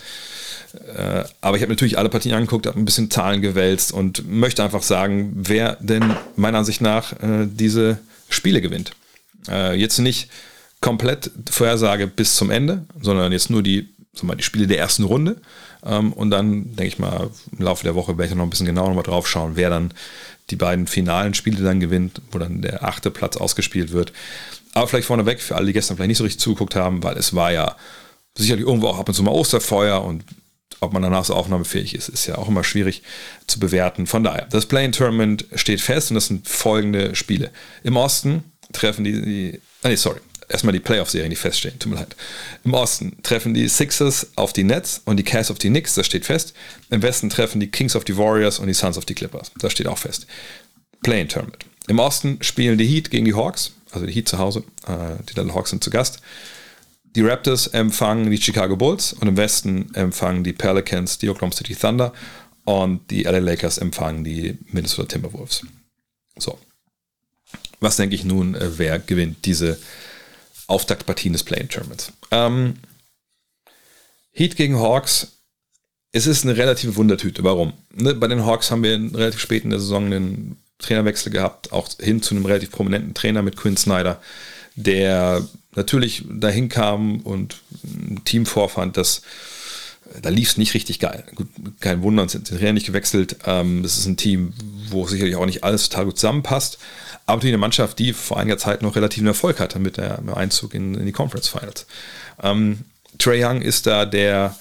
[0.95, 4.63] äh, aber ich habe natürlich alle Partien angeguckt, habe ein bisschen Zahlen gewälzt und möchte
[4.63, 8.91] einfach sagen, wer denn meiner Ansicht nach äh, diese Spiele gewinnt.
[9.49, 10.29] Äh, jetzt nicht
[10.81, 13.89] komplett Vorhersage bis zum Ende, sondern jetzt nur die,
[14.21, 15.41] mal, die Spiele der ersten Runde.
[15.85, 18.65] Ähm, und dann, denke ich mal, im Laufe der Woche werde ich noch ein bisschen
[18.65, 19.93] genauer nochmal drauf schauen, wer dann
[20.49, 24.13] die beiden finalen Spiele dann gewinnt, wo dann der achte Platz ausgespielt wird.
[24.73, 27.35] Aber vielleicht vorneweg, für alle, die gestern vielleicht nicht so richtig zugeguckt haben, weil es
[27.35, 27.75] war ja
[28.37, 30.23] sicherlich irgendwo auch ab und zu mal Osterfeuer und
[30.81, 33.03] ob man danach so aufnahmefähig ist, ist ja auch immer schwierig
[33.47, 34.07] zu bewerten.
[34.07, 37.51] Von daher, das Play-in-Tournament steht fest und das sind folgende Spiele.
[37.83, 41.99] Im Osten treffen die, die ah nee, sorry, erstmal die Playoff-Serien, die feststehen, tut mir
[41.99, 42.15] leid.
[42.65, 46.07] Im Osten treffen die Sixers auf die Nets und die Cavs auf die Knicks, das
[46.07, 46.53] steht fest.
[46.89, 49.71] Im Westen treffen die Kings auf die Warriors und die Suns auf die Clippers, das
[49.71, 50.27] steht auch fest.
[51.03, 51.65] Play-in-Tournament.
[51.87, 55.35] Im Osten spielen die Heat gegen die Hawks, also die Heat zu Hause, äh, die
[55.35, 56.19] Little Hawks sind zu Gast.
[57.15, 61.75] Die Raptors empfangen die Chicago Bulls und im Westen empfangen die Pelicans die Oklahoma City
[61.75, 62.13] Thunder
[62.65, 65.65] und die LA Lakers empfangen die Minnesota Timberwolves.
[66.37, 66.59] So.
[67.79, 69.79] Was denke ich nun, äh, wer gewinnt diese
[70.69, 72.11] Auftaktpartien des Play-In Tournaments.
[72.31, 72.75] Ähm,
[74.31, 75.39] Heat gegen Hawks.
[76.11, 77.43] Es ist eine relative Wundertüte.
[77.43, 77.73] Warum?
[77.93, 81.89] Ne, bei den Hawks haben wir relativ spät in der Saison einen Trainerwechsel gehabt, auch
[81.99, 84.21] hin zu einem relativ prominenten Trainer mit Quinn Snyder,
[84.75, 89.21] der natürlich dahin kam und ein Team vorfand, das
[90.21, 91.23] da lief es nicht richtig geil.
[91.35, 93.37] Gut, kein Wunder, sind Trainer nicht gewechselt.
[93.45, 94.53] Ähm, das ist ein Team,
[94.89, 96.79] wo sicherlich auch nicht alles total gut zusammenpasst
[97.29, 100.73] aber natürlich eine Mannschaft, die vor einiger Zeit noch relativen Erfolg hatte mit dem Einzug
[100.73, 101.85] in, in die Conference Finals.
[102.41, 102.79] Ähm,
[103.17, 104.55] Trey Young ist da der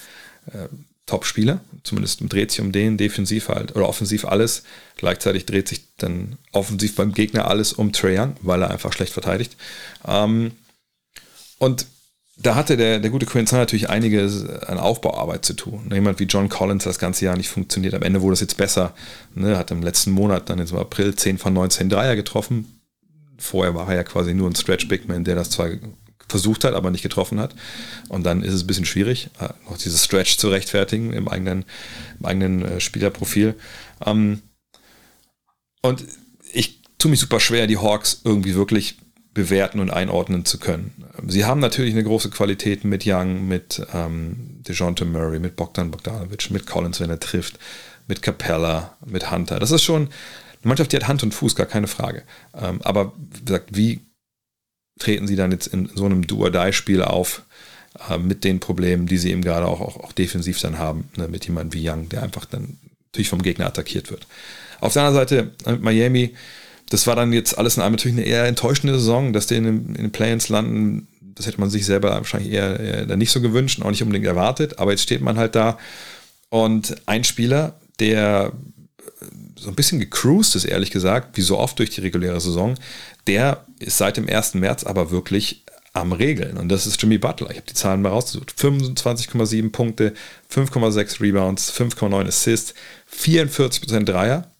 [0.52, 0.68] äh,
[1.06, 4.62] Top-Spieler, zumindest dreht sich um den defensiv halt oder offensiv alles.
[4.96, 9.12] Gleichzeitig dreht sich dann offensiv beim Gegner alles um Trey Young, weil er einfach schlecht
[9.12, 9.56] verteidigt.
[10.06, 10.52] Ähm,
[11.58, 11.86] und
[12.40, 15.90] da hatte der, der gute Quincy natürlich einiges an Aufbauarbeit zu tun.
[15.92, 17.94] Jemand wie John Collins das ganze Jahr nicht funktioniert.
[17.94, 18.94] Am Ende wurde es jetzt besser.
[19.34, 22.80] Ne, hat im letzten Monat dann im April 10 von 19 Dreier getroffen.
[23.38, 25.70] Vorher war er ja quasi nur ein Stretch Bigman, der das zwar
[26.28, 27.54] versucht hat, aber nicht getroffen hat.
[28.08, 31.64] Und dann ist es ein bisschen schwierig, äh, noch dieses Stretch zu rechtfertigen im eigenen,
[32.20, 33.54] im eigenen äh, Spielerprofil.
[34.04, 34.42] Ähm,
[35.82, 36.04] und
[36.52, 38.98] ich tue mich super schwer, die Hawks irgendwie wirklich
[39.38, 41.04] bewerten und einordnen zu können.
[41.28, 46.50] Sie haben natürlich eine große Qualität mit Young, mit ähm, DeJounte Murray, mit Bogdan Bogdanovic,
[46.50, 47.56] mit Collins, wenn er trifft,
[48.08, 49.60] mit Capella, mit Hunter.
[49.60, 50.10] Das ist schon eine
[50.64, 52.24] Mannschaft, die hat Hand und Fuß, gar keine Frage.
[52.60, 54.00] Ähm, aber wie gesagt, wie
[54.98, 57.42] treten sie dann jetzt in so einem Do-or-Die-Spiel auf
[58.10, 61.28] äh, mit den Problemen, die sie eben gerade auch, auch, auch defensiv dann haben, ne,
[61.28, 64.26] mit jemandem wie Young, der einfach dann natürlich vom Gegner attackiert wird.
[64.80, 66.34] Auf der anderen Seite äh, mit Miami,
[66.90, 69.64] das war dann jetzt alles in allem natürlich eine eher enttäuschende Saison, dass die in,
[69.64, 71.08] den, in den Play-ins landen.
[71.20, 74.26] Das hätte man sich selber wahrscheinlich eher, eher nicht so gewünscht und auch nicht unbedingt
[74.26, 74.78] erwartet.
[74.78, 75.78] Aber jetzt steht man halt da
[76.50, 78.52] und ein Spieler, der
[79.56, 82.76] so ein bisschen gecruised ist, ehrlich gesagt, wie so oft durch die reguläre Saison,
[83.26, 84.54] der ist seit dem 1.
[84.54, 86.56] März aber wirklich am Regeln.
[86.56, 87.50] Und das ist Jimmy Butler.
[87.50, 88.54] Ich habe die Zahlen mal rausgesucht.
[88.56, 90.14] 25,7 Punkte,
[90.52, 92.74] 5,6 Rebounds, 5,9 Assists,
[93.12, 94.50] 44% Dreier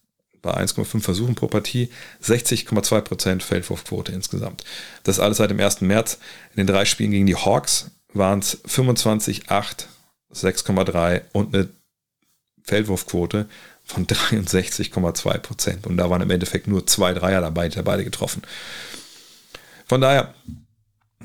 [0.42, 1.90] bei 1,5 Versuchen pro Partie,
[2.22, 4.64] 60,2% Feldwurfquote insgesamt.
[5.04, 5.80] Das alles seit dem 1.
[5.82, 6.18] März.
[6.54, 9.88] In den drei Spielen gegen die Hawks waren es 25, 8,
[10.32, 11.68] 6,3 und eine
[12.62, 13.46] Feldwurfquote
[13.84, 18.42] von 63,2% Und da waren im Endeffekt nur zwei Dreier dabei, die beide getroffen.
[19.86, 20.34] Von daher,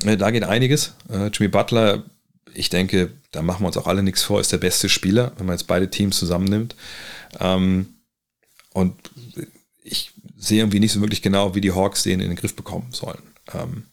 [0.04, 0.94] äh, da geht einiges.
[1.10, 2.02] Äh, Jimmy Butler,
[2.54, 5.46] ich denke, da machen wir uns auch alle nichts vor, ist der beste Spieler, wenn
[5.46, 6.74] man jetzt beide Teams zusammennimmt.
[7.40, 7.93] Ähm,
[8.74, 8.94] und
[9.82, 12.88] ich sehe irgendwie nicht so wirklich genau, wie die Hawks den in den Griff bekommen
[12.92, 13.22] sollen.
[13.54, 13.84] Ähm,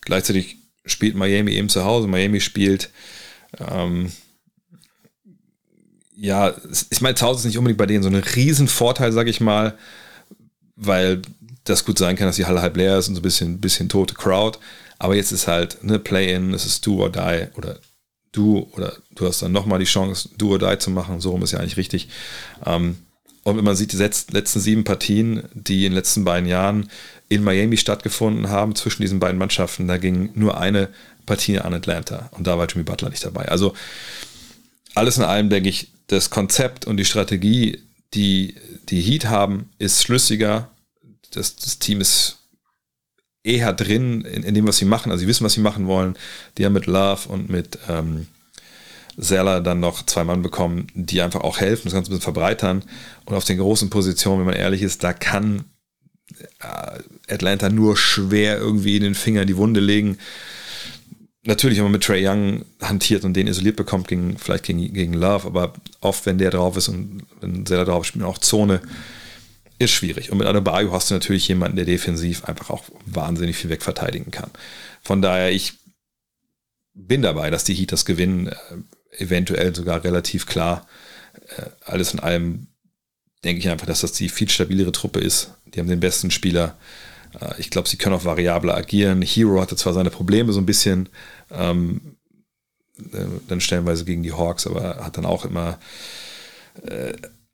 [0.00, 0.56] gleichzeitig
[0.86, 2.06] spielt Miami eben zu Hause.
[2.06, 2.90] Miami spielt,
[3.58, 4.10] ähm,
[6.14, 6.54] ja,
[6.90, 9.76] ich meine, zu Hause ist nicht unbedingt bei denen so ein Riesenvorteil, sage ich mal,
[10.76, 11.20] weil
[11.64, 13.88] das gut sein kann, dass die Halle halb leer ist und so ein bisschen, bisschen
[13.88, 14.58] tote Crowd.
[14.98, 17.80] Aber jetzt ist halt eine Play-In, es ist do or die oder
[18.30, 21.20] du oder du hast dann nochmal die Chance, do or die zu machen.
[21.20, 22.08] So rum ist ja eigentlich richtig.
[22.64, 22.96] Ähm,
[23.44, 26.88] und wenn man sieht, die letzten sieben Partien, die in den letzten beiden Jahren
[27.28, 30.88] in Miami stattgefunden haben, zwischen diesen beiden Mannschaften, da ging nur eine
[31.26, 33.48] Partie an Atlanta und da war Jimmy Butler nicht dabei.
[33.48, 33.74] Also
[34.94, 37.80] alles in allem denke ich, das Konzept und die Strategie,
[38.14, 38.54] die
[38.88, 40.70] die Heat haben, ist schlüssiger.
[41.30, 42.38] Das, das Team ist
[43.42, 45.10] eher drin in, in, dem, was sie machen.
[45.10, 46.16] Also sie wissen, was sie machen wollen.
[46.58, 48.26] Die haben mit Love und mit ähm,
[49.18, 52.82] Zeller dann noch zwei Mann bekommen, die einfach auch helfen, das Ganze ein bisschen verbreitern.
[53.24, 55.64] Und auf den großen Positionen, wenn man ehrlich ist, da kann
[56.60, 60.18] äh, Atlanta nur schwer irgendwie den Finger in die Wunde legen.
[61.44, 65.12] Natürlich, wenn man mit Trey Young hantiert und den isoliert bekommt, gegen, vielleicht gegen, gegen
[65.12, 68.80] Love, aber oft, wenn der drauf ist und wenn Zeller drauf spielt auch Zone
[69.78, 70.30] ist schwierig.
[70.30, 74.50] Und mit Adebayo hast du natürlich jemanden, der defensiv einfach auch wahnsinnig viel wegverteidigen kann.
[75.02, 75.74] Von daher, ich
[76.94, 78.52] bin dabei, dass die Heat das gewinnen,
[79.12, 80.86] eventuell sogar relativ klar.
[81.56, 82.66] Äh, alles in allem
[83.44, 85.52] denke ich einfach, dass das die viel stabilere Truppe ist.
[85.66, 86.76] Die haben den besten Spieler.
[87.40, 89.22] Äh, ich glaube, sie können auch variabler agieren.
[89.22, 91.08] Hero hatte zwar seine Probleme so ein bisschen,
[91.50, 92.16] ähm,
[93.48, 95.78] dann stellenweise gegen die Hawks, aber hat dann auch immer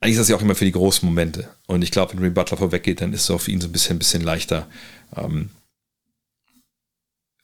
[0.01, 1.49] eigentlich ist das ja auch immer für die großen Momente.
[1.66, 3.73] Und ich glaube, wenn Ray Butler vorweggeht, dann ist es auch für ihn so ein
[3.73, 4.68] bisschen, ein bisschen leichter.
[5.16, 5.51] Ähm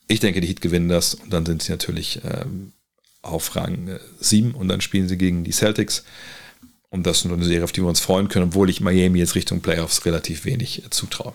[0.06, 2.72] ich denke, die Heat gewinnen das und dann sind sie natürlich ähm,
[3.24, 6.04] auf Rang 7 äh, und dann spielen sie gegen die Celtics.
[6.90, 9.18] Und das ist nur eine Serie, auf die wir uns freuen können, obwohl ich Miami
[9.18, 11.34] jetzt Richtung Playoffs relativ wenig äh, zutraue.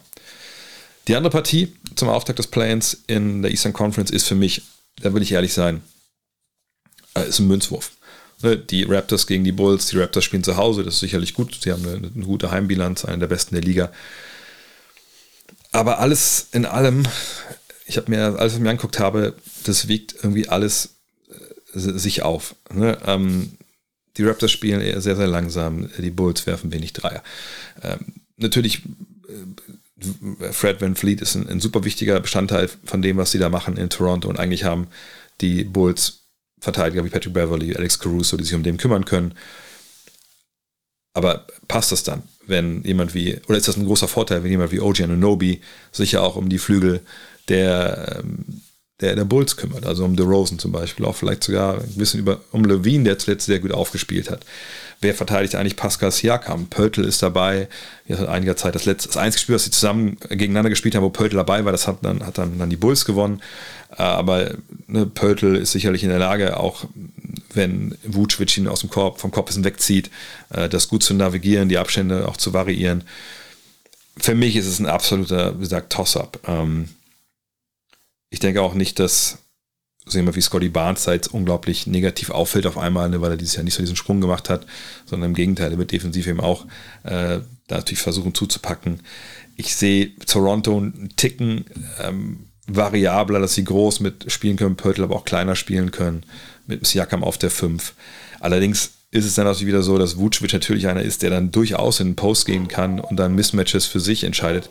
[1.08, 4.62] Die andere Partie zum Auftakt des Play-ins in der Eastern Conference ist für mich,
[5.02, 5.82] da will ich ehrlich sein,
[7.16, 7.92] äh, ist ein Münzwurf.
[8.42, 11.60] Ne, die Raptors gegen die Bulls, die Raptors spielen zu Hause, das ist sicherlich gut.
[11.62, 13.92] Sie haben eine, eine gute Heimbilanz, eine der besten der Liga.
[15.72, 17.06] Aber alles in allem,
[17.86, 20.99] ich habe mir, alles, was ich mir angeguckt habe, das wiegt irgendwie alles
[21.74, 22.56] sich auf.
[22.74, 22.98] Ne?
[23.06, 23.52] Ähm,
[24.18, 27.24] die Raptors spielen eher sehr, sehr langsam, die Bulls werfen wenig Dreier.
[27.82, 28.00] Ähm,
[28.38, 28.84] natürlich,
[29.28, 33.50] äh, Fred Van Fleet ist ein, ein, super wichtiger Bestandteil von dem, was sie da
[33.50, 34.88] machen in Toronto und eigentlich haben
[35.42, 36.20] die Bulls
[36.62, 39.34] Verteidiger wie Patrick Beverly, Alex Caruso, die sich um den kümmern können.
[41.14, 44.72] Aber passt das dann, wenn jemand wie, oder ist das ein großer Vorteil, wenn jemand
[44.72, 47.02] wie OG Anunobi sich ja auch um die Flügel
[47.48, 48.62] der, ähm,
[49.02, 52.42] der, der Bulls kümmert, also um DeRozan zum Beispiel, auch vielleicht sogar ein bisschen über,
[52.52, 54.46] um Levine, der zuletzt sehr gut aufgespielt hat.
[55.02, 56.68] Wer verteidigt eigentlich Pascal Siakam?
[56.68, 57.70] Pöltl ist dabei,
[58.06, 61.04] jetzt seit einiger Zeit das letzte, das einzige Spiel, was sie zusammen gegeneinander gespielt haben,
[61.04, 63.42] wo Pöltl dabei war, das hat dann, hat dann, dann die Bulls gewonnen.
[63.98, 64.56] Äh, aber
[64.88, 66.84] ne, Pöltl ist sicherlich in der Lage, auch
[67.54, 70.10] wenn Vucevic ihn aus dem Korb, vom Korb wegzieht,
[70.50, 73.06] äh, das gut zu navigieren, die Abstände auch zu variieren.
[74.18, 76.40] Für mich ist es ein absoluter, wie gesagt, Toss-up.
[76.46, 76.90] Ähm,
[78.30, 79.40] ich denke auch nicht, dass
[80.06, 83.56] so jemand wie Scotty Barnes jetzt unglaublich negativ auffällt auf einmal, ne, weil er dieses
[83.56, 84.66] Jahr nicht so diesen Sprung gemacht hat,
[85.06, 86.66] sondern im Gegenteil, er wird defensiv eben auch
[87.04, 89.02] äh, da natürlich versuchen zuzupacken.
[89.56, 91.66] Ich sehe Toronto einen Ticken
[92.02, 96.24] ähm, variabler, dass sie groß mit spielen können, Pörtl aber auch kleiner spielen können,
[96.66, 97.94] mit Siakam auf der 5.
[98.40, 102.00] Allerdings ist es dann auch wieder so, dass Vucevic natürlich einer ist, der dann durchaus
[102.00, 104.70] in den Post gehen kann und dann Mismatches für sich entscheidet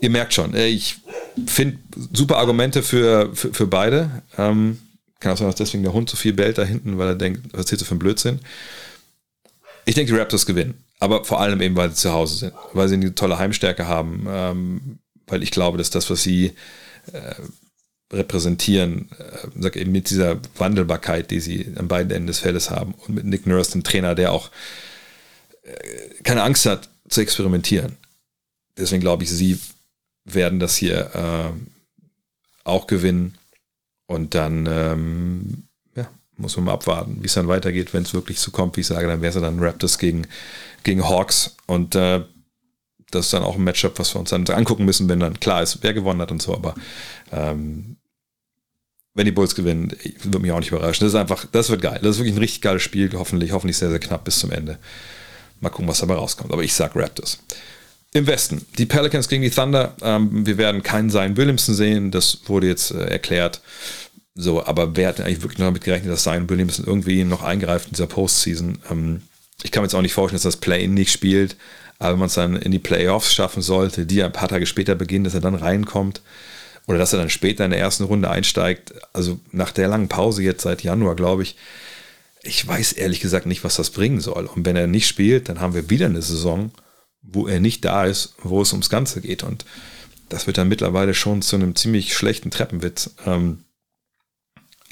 [0.00, 0.96] ihr merkt schon, äh, ich
[1.46, 1.78] finde
[2.12, 4.22] super Argumente für, für, für beide.
[4.36, 4.78] Ähm,
[5.20, 7.52] kann auch sein, dass deswegen der Hund so viel bellt da hinten, weil er denkt,
[7.52, 8.40] was erzählst du für ein Blödsinn.
[9.84, 10.84] Ich denke, die Raptors gewinnen.
[11.00, 12.52] Aber vor allem eben, weil sie zu Hause sind.
[12.72, 14.26] Weil sie eine tolle Heimstärke haben.
[14.28, 16.52] Ähm, weil ich glaube, dass das, was sie
[17.12, 17.34] äh,
[18.12, 22.94] repräsentieren, äh, sag eben mit dieser Wandelbarkeit, die sie an beiden Enden des Feldes haben
[23.06, 24.50] und mit Nick Nurse, dem Trainer, der auch
[25.62, 27.96] äh, keine Angst hat zu experimentieren.
[28.76, 29.58] Deswegen glaube ich, sie
[30.34, 33.36] werden das hier äh, auch gewinnen.
[34.06, 35.64] Und dann ähm,
[35.94, 38.80] ja, muss man mal abwarten, wie es dann weitergeht, wenn es wirklich so kommt, wie
[38.80, 40.26] ich sage, dann wäre es dann Raptors gegen,
[40.82, 41.56] gegen Hawks.
[41.66, 42.22] Und äh,
[43.10, 45.62] das ist dann auch ein Matchup, was wir uns dann angucken müssen, wenn dann klar
[45.62, 46.54] ist, wer gewonnen hat und so.
[46.54, 46.74] Aber
[47.32, 47.96] ähm,
[49.14, 51.04] wenn die Bulls gewinnen, würde mich auch nicht überraschen.
[51.04, 51.98] Das ist einfach, das wird geil.
[52.02, 54.78] Das ist wirklich ein richtig geiles Spiel, hoffentlich, hoffentlich sehr, sehr knapp bis zum Ende.
[55.60, 56.52] Mal gucken, was dabei rauskommt.
[56.52, 57.38] Aber ich sag Raptors.
[58.14, 59.94] Im Westen, die Pelicans gegen die Thunder.
[60.00, 63.60] Ähm, wir werden keinen Zion Williamson sehen, das wurde jetzt äh, erklärt.
[64.34, 67.42] So, aber wer hat denn eigentlich wirklich noch damit gerechnet, dass Zion Williamson irgendwie noch
[67.42, 68.78] eingreift in dieser Postseason?
[68.90, 69.22] Ähm,
[69.62, 71.56] ich kann mir jetzt auch nicht vorstellen, dass das Play-In nicht spielt,
[71.98, 74.94] aber wenn man es dann in die Playoffs schaffen sollte, die ein paar Tage später
[74.94, 76.22] beginnen, dass er dann reinkommt
[76.86, 80.42] oder dass er dann später in der ersten Runde einsteigt, also nach der langen Pause
[80.42, 81.56] jetzt seit Januar, glaube ich,
[82.42, 84.46] ich weiß ehrlich gesagt nicht, was das bringen soll.
[84.46, 86.70] Und wenn er nicht spielt, dann haben wir wieder eine Saison,
[87.32, 89.42] wo er nicht da ist, wo es ums Ganze geht.
[89.42, 89.64] Und
[90.28, 93.10] das wird dann mittlerweile schon zu einem ziemlich schlechten Treppenwitz.
[93.26, 93.64] Ähm,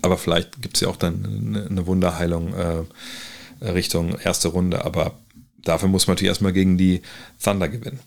[0.03, 2.85] aber vielleicht gibt es ja auch dann eine, Wunderheilung äh,
[3.69, 4.85] Richtung erste Runde.
[4.85, 5.19] Aber
[5.57, 7.03] dafür muss man natürlich erstmal gegen die
[7.43, 8.01] Thunder gewinnen.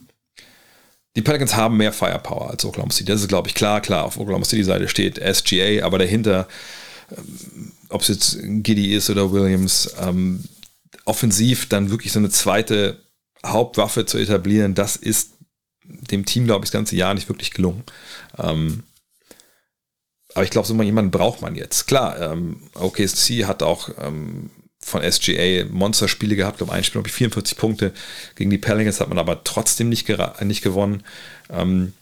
[1.15, 3.11] Die Pelicans haben mehr Firepower als Oklahoma City.
[3.11, 3.81] Das ist, glaube ich, klar.
[3.81, 6.47] Klar, auf Oklahoma City Seite steht SGA, aber dahinter,
[7.11, 10.43] ähm, ob es jetzt Giddy ist oder Williams, ähm,
[11.05, 13.01] offensiv dann wirklich so eine zweite
[13.45, 15.33] Hauptwaffe zu etablieren, das ist
[15.83, 17.83] dem Team, glaube ich, das ganze Jahr nicht wirklich gelungen.
[18.37, 18.83] Ähm,
[20.35, 21.87] aber ich glaube, so jemanden braucht man jetzt.
[21.87, 27.13] Klar, ähm, OKC hat auch ähm, von SGA Monsterspiele gehabt, glaube ein Spiel, glaube ich,
[27.13, 27.93] 44 Punkte.
[28.35, 30.07] Gegen die Pelicans hat man aber trotzdem nicht,
[30.41, 31.03] nicht gewonnen.
[31.49, 31.93] Ähm,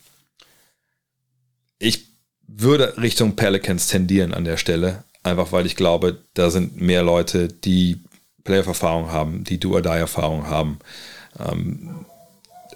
[1.80, 2.08] ich
[2.48, 7.48] würde Richtung Pelicans tendieren an der Stelle, einfach weil ich glaube, da sind mehr Leute,
[7.48, 8.00] die
[8.44, 10.80] Playoff-Erfahrung haben, die Do-or-Die-Erfahrung haben.
[11.40, 12.06] Ähm,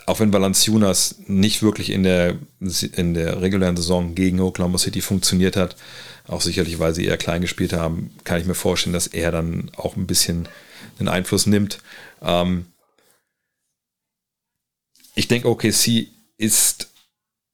[0.06, 2.38] auch wenn Valanciunas nicht wirklich in der,
[2.96, 5.76] in der regulären Saison gegen Oklahoma City funktioniert hat,
[6.28, 9.72] auch sicherlich, weil sie eher klein gespielt haben, kann ich mir vorstellen, dass er dann
[9.76, 10.48] auch ein bisschen
[11.00, 11.80] den Einfluss nimmt.
[12.22, 12.66] Ähm
[15.16, 16.90] ich denke, OKC ist,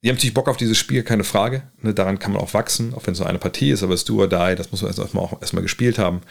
[0.02, 1.62] die haben natürlich Bock auf dieses Spiel, keine Frage.
[1.82, 4.00] Ne, daran kann man auch wachsen, auch wenn es nur eine Partie ist, aber es
[4.00, 6.22] ist Do or Die, das muss man erstmal auch erstmal gespielt haben.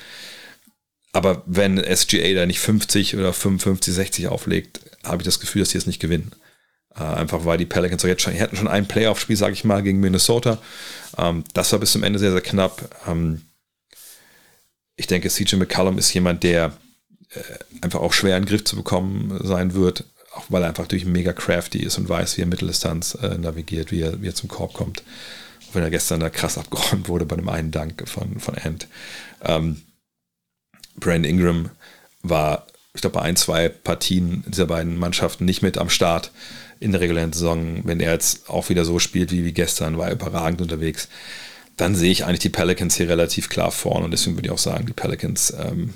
[1.17, 5.69] Aber wenn SGA da nicht 50 oder 55, 60 auflegt, habe ich das Gefühl, dass
[5.69, 6.32] die es nicht gewinnen.
[6.95, 9.82] Äh, einfach weil die Pelicans jetzt schon, die hatten schon ein Playoff-Spiel, sage ich mal,
[9.82, 10.60] gegen Minnesota.
[11.17, 12.95] Ähm, das war bis zum Ende sehr, sehr knapp.
[13.08, 13.41] Ähm,
[14.95, 16.77] ich denke, CJ McCallum ist jemand, der
[17.32, 17.39] äh,
[17.82, 20.03] einfach auch schwer in den Griff zu bekommen sein wird,
[20.36, 23.91] auch weil er einfach durch mega crafty ist und weiß, wie er Mitteldistanz äh, navigiert,
[23.91, 25.01] wie er, wie er zum Korb kommt.
[25.67, 28.88] Auch wenn er gestern da krass abgeräumt wurde bei dem einen Dank von, von Ant.
[29.41, 29.82] Ähm,
[31.00, 31.70] Brand Ingram
[32.22, 36.32] war, ich glaube, bei ein, zwei Partien dieser beiden Mannschaften nicht mit am Start
[36.80, 37.82] in der regulären Saison.
[37.84, 41.08] Wenn er jetzt auch wieder so spielt wie, wie gestern, war er überragend unterwegs.
[41.76, 44.58] Dann sehe ich eigentlich die Pelicans hier relativ klar vorne und deswegen würde ich auch
[44.58, 45.94] sagen, die Pelicans ähm,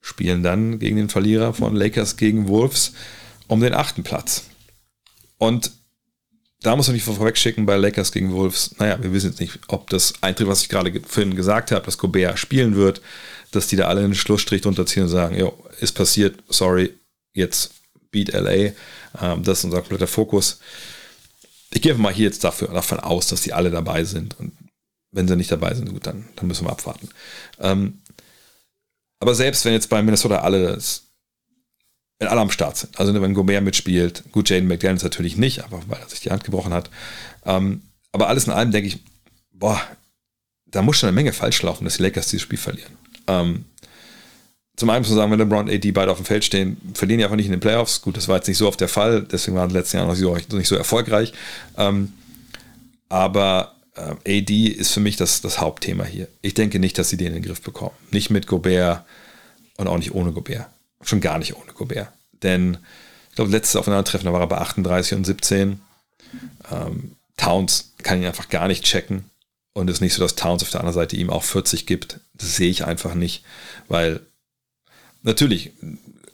[0.00, 2.92] spielen dann gegen den Verlierer von Lakers gegen Wolves
[3.48, 4.44] um den achten Platz.
[5.36, 5.72] Und
[6.62, 8.74] da muss man nicht vorweg schicken bei Lakers gegen Wolves.
[8.78, 11.98] Naja, wir wissen jetzt nicht, ob das Eintritt, was ich gerade vorhin gesagt habe, dass
[11.98, 13.00] Gobert spielen wird,
[13.52, 16.94] dass die da alle einen Schlussstrich drunter ziehen und sagen, jo, ist passiert, sorry,
[17.32, 17.72] jetzt
[18.10, 18.72] beat LA.
[19.20, 20.60] Ähm, das ist unser kompletter Fokus.
[21.70, 24.38] Ich gehe mal hier jetzt dafür, davon aus, dass die alle dabei sind.
[24.38, 24.52] Und
[25.10, 27.08] wenn sie nicht dabei sind, gut, dann, dann müssen wir abwarten.
[27.58, 28.00] Ähm,
[29.20, 31.04] aber selbst wenn jetzt bei Minnesota alle das,
[32.18, 35.82] wenn alle am Start sind, also wenn Gobert mitspielt, gut, Jaden McDaniels natürlich nicht, aber
[35.88, 36.90] weil er sich die Hand gebrochen hat.
[37.44, 37.82] Ähm,
[38.12, 38.98] aber alles in allem denke ich,
[39.52, 39.80] boah,
[40.66, 42.96] da muss schon eine Menge falsch laufen, dass die Lakers dieses Spiel verlieren.
[43.28, 43.64] Ähm,
[44.76, 47.18] zum einen muss man sagen, wenn LeBron und AD beide auf dem Feld stehen, verlieren
[47.18, 48.00] die einfach nicht in den Playoffs.
[48.00, 50.14] Gut, das war jetzt nicht so oft der Fall, deswegen waren die letzten Jahre noch
[50.14, 51.32] nicht so, nicht so erfolgreich.
[51.76, 52.12] Ähm,
[53.08, 56.28] aber äh, AD ist für mich das, das Hauptthema hier.
[56.42, 57.94] Ich denke nicht, dass sie den in den Griff bekommen.
[58.10, 59.04] Nicht mit Gobert
[59.76, 60.66] und auch nicht ohne Gobert.
[61.02, 62.12] Schon gar nicht ohne Gobert.
[62.42, 62.78] Denn
[63.30, 65.80] ich glaube, letztes Aufeinandertreffen, da war er bei 38 und 17.
[66.70, 69.24] Ähm, Towns kann ihn einfach gar nicht checken.
[69.74, 72.20] Und es ist nicht so, dass Towns auf der anderen Seite ihm auch 40 gibt.
[72.34, 73.44] Das sehe ich einfach nicht,
[73.88, 74.20] weil
[75.22, 75.72] natürlich,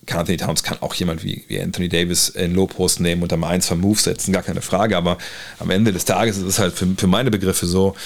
[0.07, 2.68] Anthony Towns kann auch jemand wie, wie Anthony Davis in Low
[2.99, 5.18] nehmen und dann ein, zwei Moves setzen, gar keine Frage, aber
[5.59, 7.97] am Ende des Tages ist es halt für, für meine Begriffe so,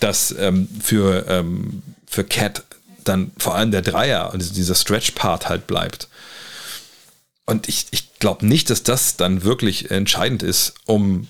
[0.00, 2.64] dass ähm, für, ähm, für Cat
[3.04, 6.08] dann vor allem der Dreier und dieser Stretch-Part halt bleibt.
[7.46, 11.28] Und ich, ich glaube nicht, dass das dann wirklich entscheidend ist, um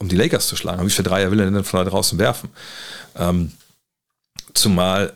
[0.00, 0.84] um die Lakers zu schlagen.
[0.84, 2.50] wie viele Dreier will er denn von da draußen werfen?
[3.16, 3.52] Ähm,
[4.54, 5.12] zumal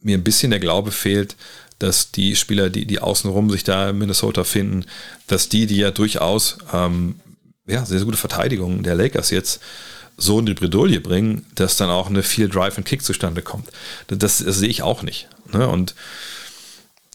[0.00, 1.36] mir ein bisschen der Glaube fehlt,
[1.78, 4.86] dass die Spieler, die, die außenrum sich da in Minnesota finden,
[5.26, 7.20] dass die, die ja durchaus ähm,
[7.66, 9.60] ja, sehr, sehr gute Verteidigung der Lakers jetzt
[10.16, 13.68] so in die Bredouille bringen, dass dann auch eine viel Drive and Kick zustande kommt.
[14.06, 15.28] Das, das sehe ich auch nicht.
[15.52, 15.68] Ne?
[15.68, 15.94] Und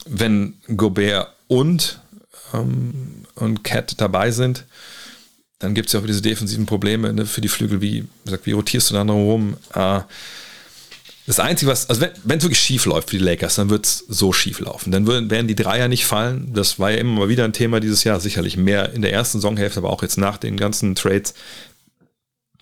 [0.06, 2.00] wenn Gobert und,
[2.54, 4.66] ähm, und Cat dabei sind,
[5.60, 8.54] dann gibt es ja auch diese defensiven Probleme ne, für die Flügel, wie gesagt, wie
[8.54, 9.58] rotierst du dann rum?
[9.74, 10.02] Äh,
[11.28, 14.04] das Einzige, was, also wenn es wirklich schief läuft für die Lakers, dann wird es
[14.08, 14.92] so schief laufen.
[14.92, 16.52] Dann würden, werden die Dreier nicht fallen.
[16.54, 19.40] Das war ja immer mal wieder ein Thema dieses Jahr, sicherlich mehr in der ersten
[19.40, 21.36] Saisonhälfte, aber auch jetzt nach den ganzen Trades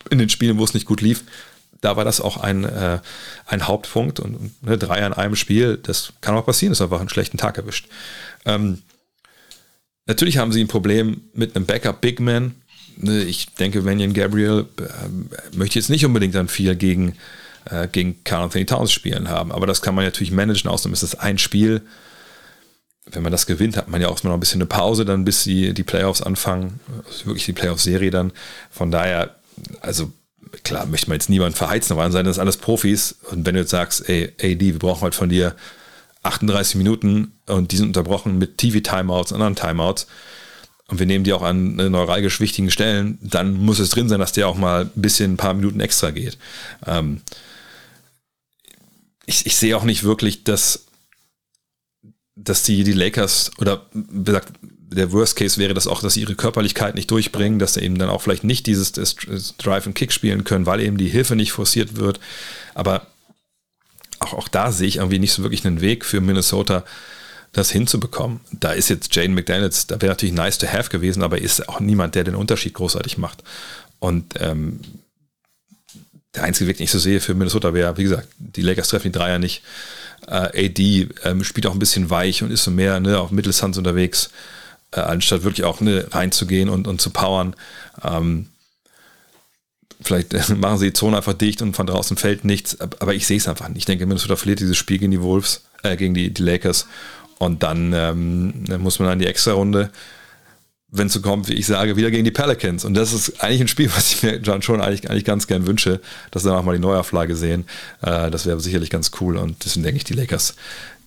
[0.09, 1.23] in den Spielen, wo es nicht gut lief.
[1.79, 2.99] Da war das auch ein, äh,
[3.45, 7.07] ein Hauptpunkt und ne, Dreier in einem Spiel, das kann auch passieren, ist einfach einen
[7.09, 7.87] schlechten Tag erwischt.
[8.45, 8.81] Ähm,
[10.07, 12.55] natürlich haben sie ein Problem mit einem Backup Big Man,
[13.01, 17.13] ich denke, Vanyan Gabriel äh, möchte jetzt nicht unbedingt dann viel gegen,
[17.65, 21.03] äh, gegen Carl Anthony Towns spielen haben, aber das kann man natürlich managen, außerdem ist
[21.03, 21.81] es ein Spiel.
[23.09, 25.43] Wenn man das gewinnt, hat man ja auch noch ein bisschen eine Pause, dann bis
[25.43, 28.33] die, die Playoffs anfangen, also wirklich die Playoff-Serie dann.
[28.69, 29.35] Von daher,
[29.79, 30.11] also
[30.63, 33.15] klar, möchte man jetzt niemand verheizen, aber an sein, das sind alles Profis.
[33.31, 35.55] Und wenn du jetzt sagst, ey, AD, wir brauchen heute von dir
[36.23, 40.07] 38 Minuten und die sind unterbrochen mit TV-Timeouts und anderen Timeouts,
[40.89, 44.31] und wir nehmen die auch an neuralgisch wichtigen Stellen, dann muss es drin sein, dass
[44.31, 46.37] der auch mal ein bisschen ein paar Minuten extra geht.
[46.85, 47.21] Ähm
[49.25, 50.85] ich, ich sehe auch nicht wirklich, dass,
[52.35, 54.53] dass die, die Lakers oder wie gesagt,
[54.89, 57.97] der Worst Case wäre das auch, dass sie ihre Körperlichkeit nicht durchbringen, dass sie eben
[57.97, 58.93] dann auch vielleicht nicht dieses
[59.57, 62.21] Drive and Kick spielen können, weil eben die Hilfe nicht forciert wird.
[62.73, 63.07] Aber
[64.19, 66.85] auch, auch da sehe ich irgendwie nicht so wirklich einen Weg für Minnesota,
[67.57, 68.39] das hinzubekommen.
[68.51, 71.79] Da ist jetzt Jane McDaniels, da wäre natürlich nice to have gewesen, aber ist auch
[71.79, 73.43] niemand, der den Unterschied großartig macht.
[73.99, 74.79] Und ähm,
[76.35, 79.11] der einzige Weg, den ich so sehe für Minnesota wäre, wie gesagt, die Lakers treffen
[79.11, 79.63] die Dreier nicht.
[80.27, 83.77] Äh, AD ähm, spielt auch ein bisschen weich und ist so mehr ne, auf Mittelstands
[83.79, 84.29] unterwegs,
[84.91, 87.55] äh, anstatt wirklich auch ne, reinzugehen und, und zu powern.
[88.03, 88.49] Ähm,
[89.99, 93.25] vielleicht äh, machen sie die Zone einfach dicht und von draußen fällt nichts, aber ich
[93.25, 93.79] sehe es einfach nicht.
[93.79, 96.85] Ich denke, Minnesota verliert dieses Spiel gegen die Wolves, äh, gegen die, die Lakers
[97.39, 99.91] und dann ähm, muss man an die Extra-Runde,
[100.89, 102.85] wenn es so kommt, wie ich sage, wieder gegen die Pelicans.
[102.85, 105.67] Und das ist eigentlich ein Spiel, was ich mir John schon eigentlich, eigentlich ganz gern
[105.67, 105.99] wünsche,
[106.31, 107.65] dass wir dann auch mal die Neuauflage sehen.
[108.01, 109.37] Äh, das wäre sicherlich ganz cool.
[109.37, 110.55] Und deswegen denke ich, die Lakers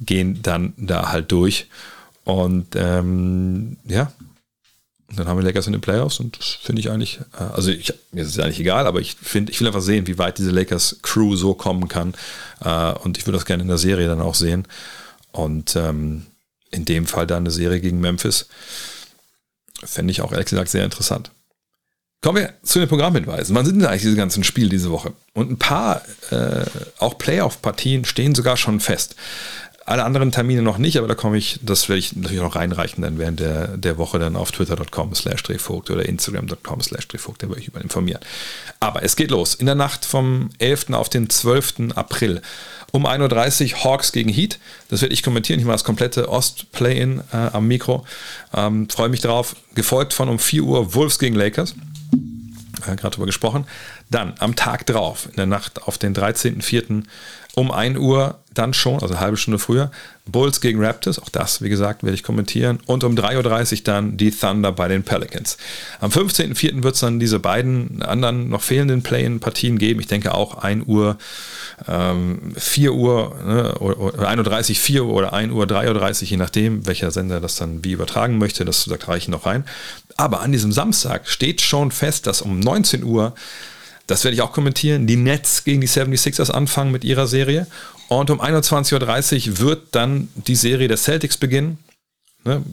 [0.01, 1.68] gehen dann da halt durch.
[2.24, 4.12] Und ähm, ja,
[5.16, 7.93] dann haben wir Lakers in den Playoffs und das finde ich eigentlich, äh, also ich,
[8.12, 10.51] mir ist es eigentlich egal, aber ich finde, ich will einfach sehen, wie weit diese
[10.51, 12.14] Lakers Crew so kommen kann.
[12.64, 14.66] Äh, und ich würde das gerne in der Serie dann auch sehen.
[15.33, 16.26] Und ähm,
[16.70, 18.47] in dem Fall dann eine Serie gegen Memphis
[19.85, 21.31] fände ich auch ehrlich gesagt sehr interessant.
[22.22, 23.55] Kommen wir zu den Programmhinweisen.
[23.57, 25.14] Wann sind denn eigentlich diese ganzen Spiele diese Woche?
[25.33, 26.66] Und ein paar, äh,
[26.99, 29.16] auch Playoff-Partien stehen sogar schon fest.
[29.87, 33.03] Alle anderen Termine noch nicht, aber da komme ich, das werde ich natürlich noch reinreichen
[33.03, 37.49] dann während der, der Woche dann auf twitter.com slash drehvogt oder instagram.com slash drehvogt, da
[37.49, 38.20] werde ich über informieren.
[38.78, 39.55] Aber es geht los.
[39.55, 40.91] In der Nacht vom 11.
[40.91, 41.97] auf den 12.
[41.97, 42.43] April
[42.93, 44.59] um 1.30 Uhr Hawks gegen Heat.
[44.89, 45.61] Das werde ich kommentieren.
[45.61, 48.05] Ich mache das komplette Ost-Play-In äh, am Mikro.
[48.55, 49.57] Ähm, Freue mich drauf.
[49.74, 51.74] Gefolgt von um 4 Uhr Wolves gegen Lakers.
[52.83, 53.66] Äh, Gerade darüber gesprochen.
[54.11, 57.04] Dann am Tag drauf, in der Nacht auf den 13.04
[57.54, 59.90] um 1 Uhr dann schon, also eine halbe Stunde früher,
[60.26, 62.80] Bulls gegen Raptors, auch das, wie gesagt, werde ich kommentieren.
[62.86, 65.56] Und um 3.30 Uhr dann die Thunder bei den Pelicans.
[66.00, 66.82] Am 15.04.
[66.82, 70.00] wird es dann diese beiden anderen noch fehlenden Play-In-Partien geben.
[70.00, 71.16] Ich denke auch 1 Uhr,
[71.88, 76.36] ähm, 4 Uhr, ne, oder 1.30 Uhr, 4 Uhr oder 1 Uhr, 3.30 Uhr, je
[76.36, 78.64] nachdem, welcher Sender das dann wie übertragen möchte.
[78.64, 79.64] Das sagt, reichen noch rein.
[80.16, 83.34] Aber an diesem Samstag steht schon fest, dass um 19 Uhr
[84.11, 85.06] das werde ich auch kommentieren.
[85.06, 87.68] Die Nets gegen die 76ers anfangen mit ihrer Serie.
[88.08, 91.78] Und um 21.30 Uhr wird dann die Serie der Celtics beginnen.
[92.44, 92.64] Ne?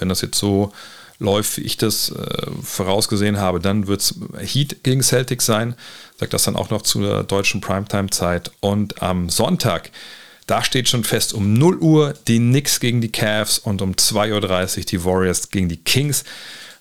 [0.00, 0.72] Wenn das jetzt so
[1.20, 5.76] läuft, wie ich das äh, vorausgesehen habe, dann wird es Heat gegen Celtics sein.
[6.18, 8.50] Sagt das dann auch noch zu der deutschen Primetime-Zeit.
[8.58, 9.92] Und am Sonntag,
[10.48, 14.78] da steht schon fest, um 0 Uhr die Knicks gegen die Cavs und um 2.30
[14.78, 16.24] Uhr die Warriors gegen die Kings.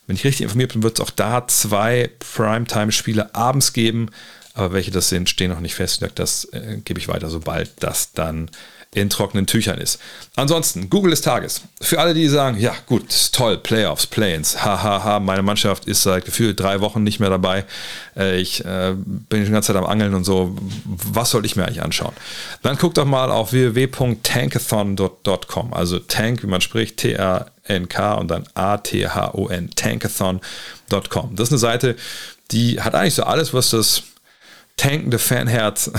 [0.05, 4.09] Wenn ich richtig informiert bin, wird es auch da zwei Primetime-Spiele abends geben.
[4.53, 6.05] Aber welche das sind, stehen noch nicht fest.
[6.15, 8.51] Das äh, gebe ich weiter, sobald das dann
[8.93, 9.99] in trockenen Tüchern ist.
[10.35, 11.61] Ansonsten, Google des Tages.
[11.81, 16.59] Für alle, die sagen, ja gut, toll, Playoffs, Play-ins, hahaha, meine Mannschaft ist seit gefühlt
[16.59, 17.65] drei Wochen nicht mehr dabei.
[18.15, 20.55] Äh, ich äh, bin die ganze Zeit am Angeln und so.
[20.85, 22.13] Was soll ich mir eigentlich anschauen?
[22.61, 29.71] Dann guckt doch mal auf www.tankathon.com, also Tank, wie man spricht, T-A-N-K und dann A-T-H-O-N,
[29.75, 31.35] tankathon.com.
[31.35, 31.95] Das ist eine Seite,
[32.51, 34.03] die hat eigentlich so alles, was das
[34.77, 35.91] tankende Fanherz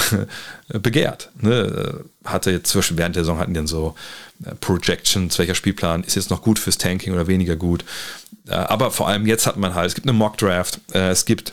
[0.69, 1.31] begehrt.
[1.41, 2.05] Ne?
[2.25, 3.95] Hatte jetzt zwischen während der Saison hatten die dann so
[4.45, 7.85] äh, Projections, welcher Spielplan ist jetzt noch gut fürs Tanking oder weniger gut.
[8.49, 11.25] Äh, aber vor allem jetzt hat man halt, es gibt eine Mock Draft, äh, es
[11.25, 11.53] gibt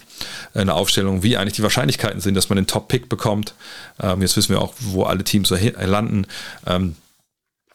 [0.53, 3.53] eine Aufstellung, wie eigentlich die Wahrscheinlichkeiten sind, dass man den Top-Pick bekommt.
[4.01, 6.27] Ähm, jetzt wissen wir auch, wo alle Teams so landen.
[6.65, 6.95] Ähm,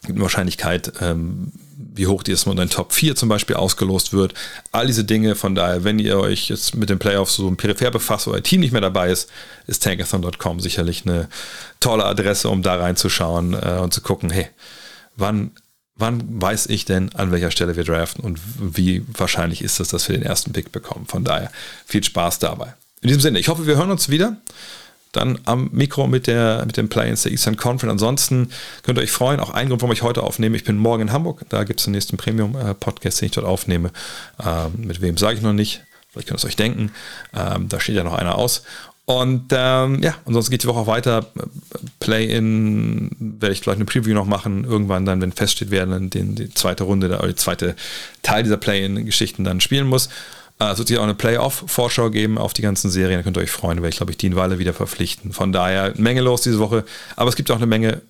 [0.03, 1.53] gibt eine Wahrscheinlichkeit, ähm,
[1.97, 4.34] wie hoch die ist, man in Top 4 zum Beispiel ausgelost wird.
[4.72, 8.28] All diese Dinge, von daher, wenn ihr euch jetzt mit den Playoffs so Peripher befasst
[8.28, 9.30] oder euer Team nicht mehr dabei ist,
[9.66, 11.28] ist tankathon.com sicherlich eine
[11.80, 14.49] tolle Adresse, um da reinzuschauen äh, und zu gucken, hey,
[15.16, 15.53] wann,
[15.94, 20.09] wann weiß ich denn, an welcher Stelle wir draften und wie wahrscheinlich ist es, dass
[20.09, 21.07] wir den ersten Pick bekommen.
[21.07, 21.51] Von daher
[21.86, 22.74] viel Spaß dabei.
[23.01, 24.36] In diesem Sinne, ich hoffe, wir hören uns wieder
[25.12, 27.92] dann am Mikro mit, der, mit dem Play-ins der Eastern Conference.
[27.92, 28.50] Ansonsten
[28.82, 30.57] könnt ihr euch freuen, auch ein Grund, warum ich heute aufnehme.
[30.57, 33.90] Ich bin morgen in Hamburg, da gibt es den nächsten Premium-Podcast, den ich dort aufnehme.
[34.44, 36.92] Ähm, mit wem sage ich noch nicht, vielleicht könnt ihr es euch denken.
[37.34, 38.62] Ähm, da steht ja noch einer aus.
[39.07, 41.26] Und ähm, ja, ansonsten geht die Woche auch weiter.
[42.00, 44.64] Play-in werde ich vielleicht eine Preview noch machen.
[44.64, 47.76] Irgendwann dann, wenn feststeht, wer dann den, die zweite Runde oder die zweite
[48.22, 50.09] Teil dieser Play-in-Geschichten dann spielen muss.
[50.59, 53.18] Äh, es wird sich auch eine Playoff-Vorschau geben auf die ganzen Serien.
[53.18, 55.32] Da könnt ihr euch freuen, werde ich, glaube ich, Dean Walle wieder verpflichten.
[55.32, 56.84] Von daher Menge los diese Woche.
[57.16, 58.02] Aber es gibt auch eine Menge,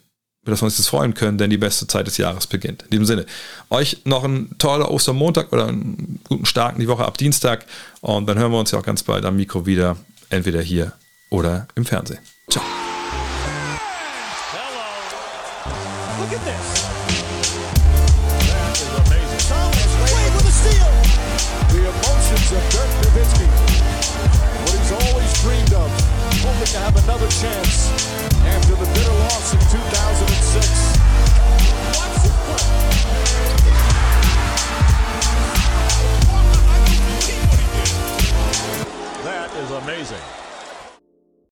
[0.42, 2.82] über das wir uns jetzt freuen können, denn die beste Zeit des Jahres beginnt.
[2.84, 3.26] In diesem Sinne,
[3.70, 7.66] euch noch ein toller Ostermontag oder einen guten Start in die Woche ab Dienstag.
[8.00, 9.96] Und dann hören wir uns ja auch ganz bald am Mikro wieder,
[10.30, 10.92] entweder hier
[11.30, 12.20] oder im Fernsehen.
[12.48, 12.75] Ciao.